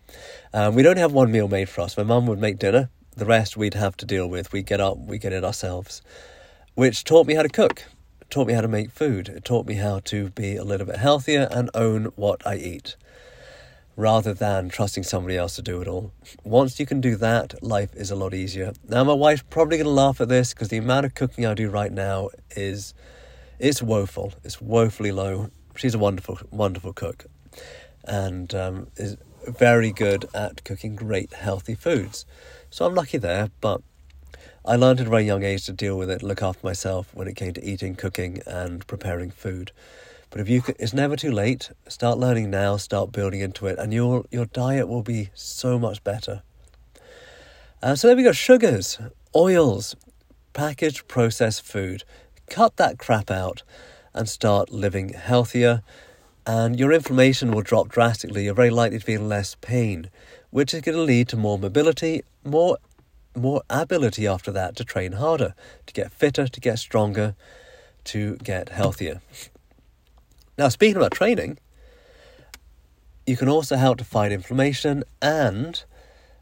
Um, 0.54 0.76
we'd 0.76 0.86
only 0.86 1.02
have 1.02 1.14
one 1.14 1.32
meal 1.32 1.48
made 1.48 1.70
for 1.70 1.82
us. 1.82 1.98
My 1.98 2.04
mum 2.04 2.28
would 2.28 2.40
make 2.40 2.60
dinner. 2.60 2.90
The 3.16 3.26
rest 3.26 3.56
we'd 3.58 3.74
have 3.74 3.96
to 3.98 4.06
deal 4.06 4.28
with. 4.28 4.52
We 4.52 4.62
get 4.62 4.82
up, 4.82 4.98
we 4.98 5.18
get 5.18 5.34
it 5.34 5.44
ourselves, 5.44 6.02
which 6.76 7.04
taught 7.04 7.28
me 7.28 7.34
how 7.34 7.44
to 7.44 7.50
cook. 7.50 7.86
Taught 8.30 8.48
me 8.48 8.54
how 8.54 8.62
to 8.62 8.68
make 8.68 8.92
food. 8.92 9.30
It 9.30 9.46
taught 9.46 9.66
me 9.66 9.76
how 9.76 10.00
to 10.06 10.30
be 10.30 10.56
a 10.56 10.64
little 10.64 10.86
bit 10.86 10.98
healthier 10.98 11.48
and 11.50 11.70
own 11.74 12.06
what 12.16 12.46
I 12.46 12.58
eat, 12.58 12.96
rather 13.96 14.34
than 14.34 14.70
trusting 14.70 15.04
somebody 15.04 15.36
else 15.36 15.56
to 15.56 15.62
do 15.62 15.82
it 15.82 15.88
all. 15.88 16.12
Once 16.44 16.80
you 16.80 16.86
can 16.86 17.02
do 17.02 17.16
that, 17.16 17.62
life 17.64 17.96
is 17.96 18.12
a 18.12 18.16
lot 18.16 18.34
easier. 18.34 18.74
Now, 18.88 19.04
my 19.04 19.14
wife's 19.14 19.44
probably 19.50 19.78
going 19.78 19.86
to 19.86 19.92
laugh 19.92 20.22
at 20.22 20.30
this 20.30 20.54
because 20.54 20.68
the 20.68 20.78
amount 20.78 21.08
of 21.08 21.16
cooking 21.16 21.46
I 21.46 21.56
do 21.56 21.70
right 21.70 21.92
now 21.92 22.30
is 22.52 22.94
it's 23.58 23.82
woeful. 23.82 24.34
It's 24.44 24.62
woefully 24.62 25.12
low 25.12 25.50
she's 25.80 25.96
a 25.96 26.00
wonderful, 26.00 26.38
wonderful 26.52 26.94
cook, 26.94 27.26
and 28.04 28.54
um, 28.54 28.88
is 28.98 29.18
very 29.48 29.92
good 29.92 30.26
at 30.34 30.64
cooking 30.66 30.96
great 30.96 31.34
healthy 31.34 31.74
foods. 31.74 32.26
So 32.70 32.86
I'm 32.86 32.94
lucky 32.94 33.18
there, 33.18 33.50
but 33.62 33.82
I 34.66 34.76
learned 34.76 35.00
at 35.00 35.08
a 35.08 35.10
very 35.10 35.24
young 35.24 35.44
age 35.44 35.66
to 35.66 35.72
deal 35.72 35.98
with 35.98 36.10
it, 36.10 36.22
look 36.22 36.44
after 36.44 36.66
myself 36.66 37.16
when 37.16 37.28
it 37.28 37.36
came 37.36 37.54
to 37.54 37.64
eating, 37.64 37.96
cooking, 37.96 38.42
and 38.46 38.86
preparing 38.88 39.32
food. 39.32 39.72
But 40.30 40.42
if 40.42 40.50
you, 40.50 40.62
could, 40.62 40.76
it's 40.78 40.94
never 40.94 41.16
too 41.16 41.32
late. 41.32 41.72
Start 41.88 42.20
learning 42.20 42.52
now. 42.52 42.78
Start 42.78 43.12
building 43.12 43.40
into 43.40 43.66
it, 43.66 43.80
and 43.80 43.94
your 43.94 44.26
your 44.30 44.46
diet 44.46 44.88
will 44.88 45.02
be 45.02 45.30
so 45.34 45.80
much 45.80 46.04
better. 46.04 46.44
Uh, 47.82 47.96
so 47.96 48.08
there 48.08 48.18
we 48.18 48.24
go: 48.24 48.34
sugars, 48.34 49.00
oils, 49.36 49.96
packaged 50.54 51.08
processed 51.08 51.64
food. 51.64 52.04
Cut 52.48 52.76
that 52.76 53.00
crap 53.00 53.32
out 53.32 53.64
and 54.20 54.28
start 54.28 54.70
living 54.70 55.14
healthier. 55.14 55.82
And 56.46 56.78
your 56.78 56.92
inflammation 56.92 57.52
will 57.52 57.62
drop 57.62 57.88
drastically. 57.88 58.46
You're 58.46 58.54
very 58.54 58.70
likely 58.70 59.00
to 59.00 59.06
feel 59.06 59.22
less 59.22 59.56
pain, 59.56 60.10
which 60.50 60.74
is 60.74 60.82
going 60.82 60.98
to 60.98 61.02
lead 61.02 61.30
to 61.30 61.38
more 61.38 61.58
mobility, 61.58 62.24
more 62.44 62.78
more 63.36 63.62
ability 63.70 64.28
after 64.28 64.52
that 64.52 64.76
to 64.76 64.84
train 64.84 65.14
harder, 65.14 65.54
to 65.86 65.94
get 65.94 66.12
fitter, 66.12 66.48
to 66.48 66.60
get 66.60 66.80
stronger, 66.80 67.36
to 68.04 68.36
get 68.38 68.70
healthier. 68.70 69.22
Now, 70.58 70.68
speaking 70.68 70.98
about 70.98 71.12
training, 71.12 71.60
you 73.26 73.38
can 73.38 73.48
also 73.48 73.78
help 73.78 74.00
to 74.00 74.04
fight 74.04 74.32
inflammation 74.32 75.04
and 75.22 75.82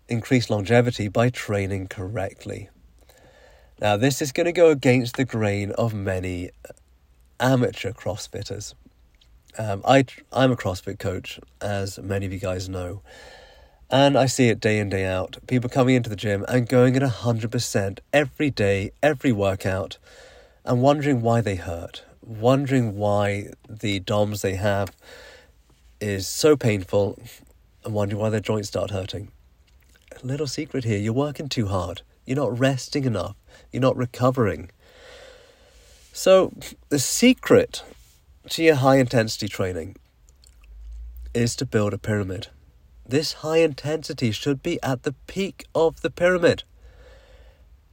increase 0.07 0.49
longevity 0.49 1.09
by 1.09 1.29
training 1.29 1.87
correctly. 1.87 2.69
Now, 3.79 3.97
this 3.97 4.21
is 4.21 4.31
going 4.31 4.45
to 4.45 4.53
go 4.53 4.71
against 4.71 5.17
the 5.17 5.25
grain 5.25 5.71
of 5.71 5.93
many 5.93 6.49
amateur 7.39 7.91
CrossFitters. 7.91 8.73
Um, 9.57 9.81
I 9.85 10.05
I'm 10.31 10.51
a 10.51 10.55
CrossFit 10.55 10.99
coach, 10.99 11.39
as 11.61 11.97
many 11.99 12.25
of 12.25 12.33
you 12.33 12.39
guys 12.39 12.69
know, 12.69 13.01
And 13.89 14.17
I 14.17 14.25
see 14.25 14.49
it 14.49 14.59
day 14.59 14.79
in, 14.79 14.89
day 14.89 15.05
out. 15.05 15.37
People 15.47 15.69
coming 15.69 15.95
into 15.95 16.09
the 16.09 16.15
gym 16.15 16.45
and 16.47 16.67
going 16.67 16.95
at 16.95 17.01
100% 17.01 17.99
every 18.11 18.49
day, 18.49 18.91
every 19.01 19.31
workout, 19.31 19.97
and 20.65 20.81
wondering 20.81 21.21
why 21.21 21.41
they 21.41 21.55
hurt, 21.55 22.03
wondering 22.21 22.97
why 22.97 23.51
the 23.69 23.99
DOMs 23.99 24.41
they 24.41 24.55
have 24.55 24.91
is 26.01 26.27
so 26.27 26.57
painful, 26.57 27.17
and 27.83 27.93
wondering 27.93 28.21
why 28.21 28.29
their 28.29 28.41
joints 28.41 28.67
start 28.67 28.91
hurting. 28.91 29.31
A 30.21 30.25
little 30.25 30.47
secret 30.47 30.83
here 30.83 30.97
you're 30.97 31.13
working 31.13 31.47
too 31.47 31.67
hard, 31.67 32.01
you're 32.25 32.35
not 32.35 32.59
resting 32.59 33.05
enough, 33.05 33.35
you're 33.71 33.81
not 33.81 33.95
recovering. 33.95 34.69
So, 36.17 36.51
the 36.89 36.97
secret 36.97 37.83
to 38.49 38.63
your 38.63 38.77
high 38.77 38.95
intensity 38.95 39.47
training 39.47 39.97
is 41.35 41.55
to 41.57 41.63
build 41.63 41.93
a 41.93 41.99
pyramid. 41.99 42.47
This 43.05 43.33
high 43.45 43.59
intensity 43.59 44.31
should 44.31 44.63
be 44.63 44.81
at 44.81 45.03
the 45.03 45.13
peak 45.27 45.65
of 45.75 46.01
the 46.01 46.09
pyramid. 46.09 46.63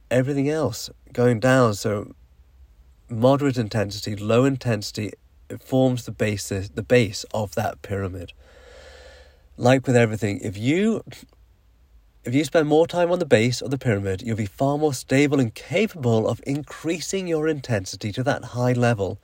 Everything 0.09 0.49
else 0.49 0.89
going 1.13 1.39
down, 1.39 1.75
so 1.75 2.15
moderate 3.11 3.57
intensity, 3.57 4.15
low 4.15 4.43
intensity, 4.43 5.11
it 5.47 5.61
forms 5.61 6.05
the 6.05 6.11
basis, 6.11 6.69
the 6.69 6.81
base 6.81 7.25
of 7.31 7.53
that 7.53 7.83
pyramid. 7.83 8.33
Like 9.55 9.85
with 9.85 9.95
everything, 9.95 10.39
if 10.39 10.57
you 10.57 11.03
if 12.25 12.33
you 12.33 12.43
spend 12.43 12.67
more 12.67 12.87
time 12.87 13.11
on 13.11 13.19
the 13.19 13.25
base 13.25 13.61
of 13.61 13.69
the 13.69 13.77
pyramid, 13.77 14.23
you'll 14.23 14.35
be 14.35 14.47
far 14.47 14.79
more 14.79 14.95
stable 14.95 15.39
and 15.39 15.53
capable 15.53 16.27
of 16.27 16.41
increasing 16.47 17.27
your 17.27 17.47
intensity 17.47 18.11
to 18.11 18.23
that 18.23 18.43
high 18.45 18.73
level 18.73 19.19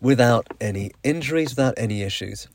without 0.00 0.46
any 0.58 0.90
injuries, 1.04 1.50
without 1.50 1.74
any 1.76 2.00
issues. 2.00 2.48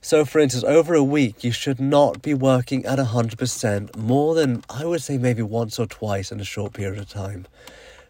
So, 0.00 0.24
for 0.24 0.38
instance, 0.38 0.64
over 0.64 0.94
a 0.94 1.02
week, 1.02 1.44
you 1.44 1.52
should 1.52 1.78
not 1.78 2.22
be 2.22 2.32
working 2.32 2.86
at 2.86 2.98
100% 2.98 3.96
more 3.96 4.34
than, 4.34 4.64
I 4.70 4.86
would 4.86 5.02
say, 5.02 5.18
maybe 5.18 5.42
once 5.42 5.78
or 5.78 5.86
twice 5.86 6.32
in 6.32 6.40
a 6.40 6.44
short 6.44 6.72
period 6.72 6.98
of 6.98 7.08
time. 7.08 7.46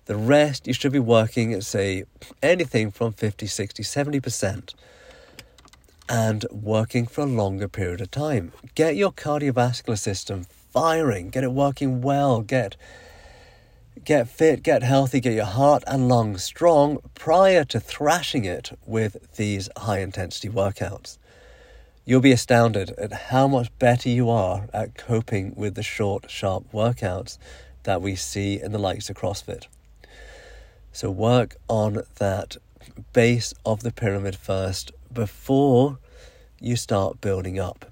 The 0.05 0.17
rest, 0.17 0.69
you 0.69 0.73
should 0.73 0.93
be 0.93 1.01
working 1.01 1.53
at, 1.53 1.65
say, 1.65 2.05
anything 2.45 2.93
from 2.93 3.13
50, 3.13 3.49
60, 3.49 3.83
70% 3.83 4.75
and 6.09 6.45
working 6.53 7.07
for 7.07 7.23
a 7.23 7.27
longer 7.27 7.67
period 7.67 8.01
of 8.01 8.13
time. 8.13 8.53
Get 8.77 8.95
your 8.95 9.11
cardiovascular 9.11 9.99
system 9.99 10.47
firing, 10.77 11.31
get 11.31 11.43
it 11.43 11.53
working 11.53 12.03
well, 12.03 12.43
get 12.43 12.77
get 14.05 14.29
fit, 14.29 14.63
get 14.63 14.83
healthy, 14.83 15.21
get 15.21 15.33
your 15.33 15.47
heart 15.47 15.83
and 15.87 16.07
lungs 16.07 16.45
strong 16.45 16.99
prior 17.15 17.65
to 17.65 17.81
thrashing 17.81 18.45
it 18.45 18.79
with 18.85 19.17
these 19.37 19.71
high 19.79 20.01
intensity 20.01 20.51
workouts. 20.51 21.17
You'll 22.05 22.21
be 22.21 22.31
astounded 22.31 22.91
at 22.99 23.11
how 23.31 23.49
much 23.49 23.71
better 23.79 24.11
you 24.11 24.29
are 24.29 24.69
at 24.75 24.99
coping 24.99 25.55
with 25.57 25.77
the 25.77 25.83
short, 25.83 26.31
sharp 26.31 26.71
workouts 26.73 27.39
that 27.85 28.03
we 28.03 28.15
see 28.15 28.61
in 28.61 28.73
the 28.73 28.79
likes 28.79 29.09
of 29.09 29.17
CrossFit. 29.17 29.69
So, 30.93 31.11
work 31.11 31.57
on 31.69 32.03
that 32.17 32.59
base 33.15 33.55
of 33.65 33.83
the 33.83 33.93
pyramid 33.93 34.37
first 34.37 34.93
before 35.11 35.99
you 36.61 36.77
start 36.77 37.23
building 37.23 37.59
up. 37.59 37.87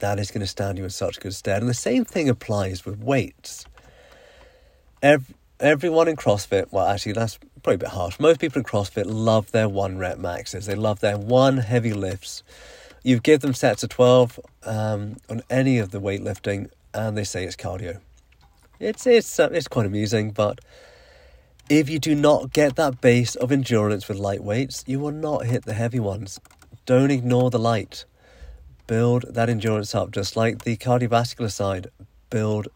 That 0.00 0.18
is 0.18 0.30
going 0.30 0.40
to 0.40 0.46
stand 0.46 0.76
you 0.76 0.84
in 0.84 0.90
such 0.90 1.20
good 1.20 1.34
stead. 1.34 1.62
And 1.62 1.70
the 1.70 1.74
same 1.74 2.04
thing 2.04 2.28
applies 2.28 2.84
with 2.84 2.98
weights. 2.98 3.64
Every, 5.02 5.34
everyone 5.58 6.08
in 6.08 6.16
CrossFit, 6.16 6.66
well, 6.70 6.86
actually, 6.86 7.12
that's 7.12 7.38
probably 7.62 7.76
a 7.76 7.78
bit 7.78 7.88
harsh. 7.88 8.18
Most 8.18 8.40
people 8.40 8.58
in 8.58 8.64
CrossFit 8.64 9.04
love 9.06 9.52
their 9.52 9.68
one 9.68 9.96
rep 9.98 10.18
maxes, 10.18 10.66
they 10.66 10.74
love 10.74 11.00
their 11.00 11.16
one 11.16 11.58
heavy 11.58 11.92
lifts 11.92 12.42
you 13.02 13.18
give 13.18 13.40
them 13.40 13.54
sets 13.54 13.82
of 13.82 13.90
12 13.90 14.40
um, 14.64 15.16
on 15.28 15.42
any 15.48 15.78
of 15.78 15.90
the 15.90 16.00
weightlifting 16.00 16.70
and 16.92 17.16
they 17.16 17.24
say 17.24 17.44
it's 17.44 17.56
cardio. 17.56 18.00
It's, 18.78 19.06
it's, 19.06 19.38
uh, 19.38 19.50
it's 19.52 19.68
quite 19.68 19.86
amusing, 19.86 20.30
but 20.30 20.60
if 21.68 21.88
you 21.88 21.98
do 21.98 22.14
not 22.14 22.52
get 22.52 22.76
that 22.76 23.00
base 23.00 23.34
of 23.36 23.52
endurance 23.52 24.08
with 24.08 24.18
light 24.18 24.42
weights, 24.42 24.84
you 24.86 24.98
will 24.98 25.12
not 25.12 25.46
hit 25.46 25.64
the 25.64 25.74
heavy 25.74 26.00
ones. 26.00 26.40
Don't 26.86 27.10
ignore 27.10 27.50
the 27.50 27.58
light. 27.58 28.04
Build 28.90 29.24
that 29.34 29.48
endurance 29.48 29.94
up, 29.94 30.10
just 30.10 30.34
like 30.34 30.64
the 30.64 30.76
cardiovascular 30.76 31.52
side. 31.52 31.92
Build 32.28 32.66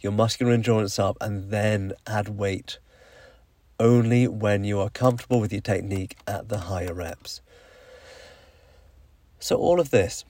your 0.00 0.10
muscular 0.10 0.50
endurance 0.50 0.98
up 0.98 1.16
and 1.20 1.52
then 1.52 1.92
add 2.08 2.28
weight. 2.28 2.80
Only 3.78 4.26
when 4.26 4.64
you 4.64 4.80
are 4.80 4.90
comfortable 4.90 5.38
with 5.38 5.52
your 5.52 5.60
technique 5.60 6.16
at 6.26 6.48
the 6.48 6.58
higher 6.58 6.92
reps. 6.92 7.40
So, 9.38 9.54
all 9.58 9.78
of 9.78 9.90
this, 9.90 10.24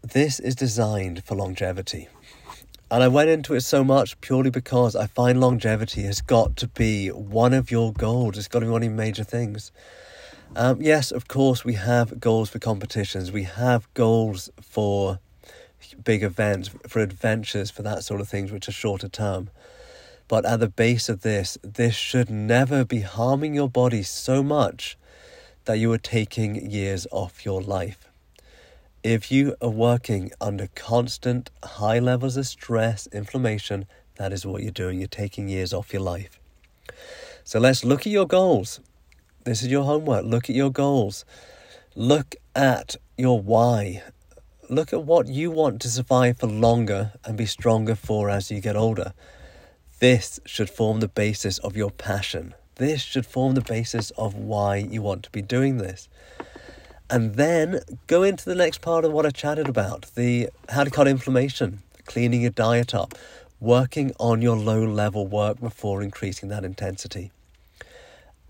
this 0.00 0.38
is 0.38 0.54
designed 0.54 1.24
for 1.24 1.34
longevity. 1.34 2.06
And 2.88 3.02
I 3.02 3.08
went 3.08 3.30
into 3.30 3.52
it 3.54 3.62
so 3.62 3.82
much 3.82 4.20
purely 4.20 4.50
because 4.50 4.94
I 4.94 5.08
find 5.08 5.40
longevity 5.40 6.02
has 6.02 6.20
got 6.20 6.54
to 6.58 6.68
be 6.68 7.08
one 7.08 7.52
of 7.52 7.72
your 7.72 7.92
goals. 7.92 8.38
It's 8.38 8.46
got 8.46 8.60
to 8.60 8.66
be 8.66 8.70
one 8.70 8.84
of 8.84 8.90
your 8.90 8.96
major 8.96 9.24
things. 9.24 9.72
Um, 10.54 10.82
yes, 10.82 11.10
of 11.10 11.28
course, 11.28 11.64
we 11.64 11.74
have 11.74 12.20
goals 12.20 12.50
for 12.50 12.58
competitions. 12.58 13.32
We 13.32 13.44
have 13.44 13.92
goals 13.94 14.50
for 14.60 15.18
big 16.04 16.22
events, 16.22 16.70
for 16.86 17.00
adventures, 17.00 17.70
for 17.70 17.82
that 17.82 18.04
sort 18.04 18.20
of 18.20 18.28
things, 18.28 18.52
which 18.52 18.68
are 18.68 18.72
shorter 18.72 19.08
term. 19.08 19.48
But 20.28 20.44
at 20.44 20.60
the 20.60 20.68
base 20.68 21.08
of 21.08 21.22
this, 21.22 21.56
this 21.62 21.94
should 21.94 22.28
never 22.28 22.84
be 22.84 23.00
harming 23.00 23.54
your 23.54 23.68
body 23.68 24.02
so 24.02 24.42
much 24.42 24.98
that 25.64 25.78
you 25.78 25.90
are 25.92 25.98
taking 25.98 26.70
years 26.70 27.06
off 27.10 27.46
your 27.46 27.62
life. 27.62 28.08
If 29.02 29.32
you 29.32 29.56
are 29.62 29.70
working 29.70 30.32
under 30.40 30.68
constant 30.74 31.50
high 31.64 31.98
levels 31.98 32.36
of 32.36 32.46
stress, 32.46 33.06
inflammation, 33.06 33.86
that 34.16 34.32
is 34.34 34.44
what 34.44 34.62
you're 34.62 34.70
doing. 34.70 34.98
You're 34.98 35.08
taking 35.08 35.48
years 35.48 35.72
off 35.72 35.92
your 35.94 36.02
life. 36.02 36.38
So 37.42 37.58
let's 37.58 37.84
look 37.84 38.00
at 38.00 38.12
your 38.12 38.26
goals. 38.26 38.80
This 39.44 39.64
is 39.64 39.72
your 39.72 39.82
homework. 39.82 40.24
Look 40.24 40.48
at 40.48 40.54
your 40.54 40.70
goals. 40.70 41.24
Look 41.96 42.36
at 42.54 42.94
your 43.18 43.40
why. 43.40 44.04
Look 44.68 44.92
at 44.92 45.02
what 45.02 45.26
you 45.26 45.50
want 45.50 45.82
to 45.82 45.88
survive 45.88 46.38
for 46.38 46.46
longer 46.46 47.14
and 47.24 47.36
be 47.36 47.46
stronger 47.46 47.96
for 47.96 48.30
as 48.30 48.52
you 48.52 48.60
get 48.60 48.76
older. 48.76 49.14
This 49.98 50.38
should 50.46 50.70
form 50.70 51.00
the 51.00 51.08
basis 51.08 51.58
of 51.58 51.76
your 51.76 51.90
passion. 51.90 52.54
This 52.76 53.02
should 53.02 53.26
form 53.26 53.56
the 53.56 53.62
basis 53.62 54.10
of 54.12 54.34
why 54.34 54.76
you 54.76 55.02
want 55.02 55.24
to 55.24 55.30
be 55.30 55.42
doing 55.42 55.78
this. 55.78 56.08
And 57.10 57.34
then 57.34 57.80
go 58.06 58.22
into 58.22 58.44
the 58.44 58.54
next 58.54 58.80
part 58.80 59.04
of 59.04 59.10
what 59.10 59.26
I 59.26 59.30
chatted 59.30 59.68
about 59.68 60.06
the 60.14 60.50
how 60.68 60.84
to 60.84 60.90
cut 60.90 61.08
inflammation, 61.08 61.82
cleaning 62.06 62.42
your 62.42 62.52
diet 62.52 62.94
up, 62.94 63.14
working 63.58 64.12
on 64.20 64.40
your 64.40 64.56
low 64.56 64.84
level 64.84 65.26
work 65.26 65.58
before 65.58 66.00
increasing 66.00 66.48
that 66.50 66.64
intensity. 66.64 67.32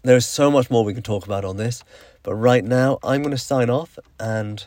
There's 0.03 0.27
so 0.27 0.51
much 0.51 0.71
more 0.71 0.85
we 0.85 0.95
can 0.95 1.03
talk 1.03 1.25
about 1.25 1.45
on 1.45 1.57
this, 1.57 1.85
but 2.23 2.35
right 2.35 2.65
now 2.65 2.99
I'm 3.05 3.23
going 3.23 3.35
to 3.35 3.38
sign 3.38 3.71
off 3.71 3.99
and 4.19 4.67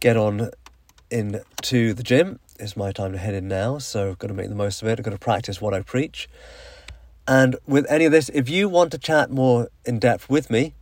get 0.00 0.16
on 0.16 0.50
into 1.10 1.94
the 1.94 2.02
gym. 2.02 2.40
It's 2.58 2.76
my 2.76 2.90
time 2.90 3.12
to 3.12 3.18
head 3.18 3.34
in 3.34 3.46
now, 3.46 3.78
so 3.78 4.10
I've 4.10 4.18
got 4.18 4.28
to 4.28 4.34
make 4.34 4.48
the 4.48 4.54
most 4.54 4.82
of 4.82 4.88
it. 4.88 4.98
I've 4.98 5.04
got 5.04 5.12
to 5.12 5.18
practice 5.18 5.60
what 5.60 5.74
I 5.74 5.82
preach. 5.82 6.28
And 7.28 7.56
with 7.66 7.86
any 7.88 8.04
of 8.04 8.10
this, 8.10 8.30
if 8.30 8.48
you 8.48 8.68
want 8.68 8.90
to 8.92 8.98
chat 8.98 9.30
more 9.30 9.68
in 9.84 10.00
depth 10.00 10.28
with 10.28 10.50
me, 10.50 10.74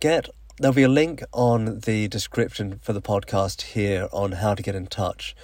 get 0.00 0.28
there'll 0.58 0.74
be 0.74 0.82
a 0.82 0.88
link 0.88 1.22
on 1.32 1.80
the 1.80 2.08
description 2.08 2.78
for 2.82 2.92
the 2.92 3.02
podcast 3.02 3.62
here 3.62 4.08
on 4.12 4.32
how 4.32 4.54
to 4.54 4.62
get 4.62 4.74
in 4.74 4.86
touch. 4.86 5.34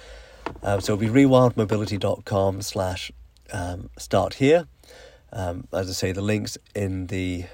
Um, 0.63 0.81
so 0.81 0.93
it'll 0.93 1.13
be 1.13 1.23
rewildmobility.com 1.23 2.61
slash 2.61 3.11
um, 3.53 3.89
start 3.97 4.35
here. 4.35 4.67
Um, 5.33 5.67
as 5.73 5.89
I 5.89 5.93
say, 5.93 6.11
the 6.11 6.21
links 6.21 6.57
in 6.75 7.07
the 7.07 7.45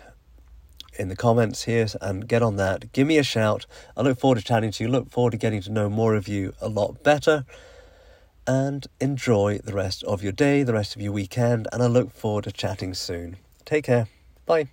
in 1.00 1.10
the 1.10 1.16
comments 1.16 1.64
here 1.64 1.88
and 2.02 2.28
get 2.28 2.42
on 2.42 2.56
that. 2.56 2.92
Give 2.92 3.06
me 3.06 3.18
a 3.18 3.24
shout. 3.24 3.66
I 3.96 4.02
look 4.02 4.20
forward 4.20 4.40
to 4.40 4.44
chatting 4.44 4.72
to 4.72 4.84
you. 4.84 4.90
Look 4.90 5.12
forward 5.12 5.32
to 5.32 5.38
getting 5.38 5.62
to 5.62 5.72
know 5.72 5.90
more 5.90 6.16
of 6.16 6.28
you 6.28 6.54
a 6.60 6.68
lot 6.68 7.04
better 7.04 7.46
and 8.48 8.88
enjoy 9.00 9.60
the 9.64 9.74
rest 9.74 10.04
of 10.06 10.24
your 10.24 10.32
day, 10.32 10.64
the 10.64 10.74
rest 10.74 10.96
of 10.96 11.02
your 11.02 11.12
weekend, 11.12 11.68
and 11.72 11.84
I 11.84 11.88
look 11.88 12.12
forward 12.12 12.46
to 12.46 12.52
chatting 12.52 12.94
soon. 12.94 13.38
Take 13.66 13.84
care. 13.86 14.08
Bye. 14.46 14.70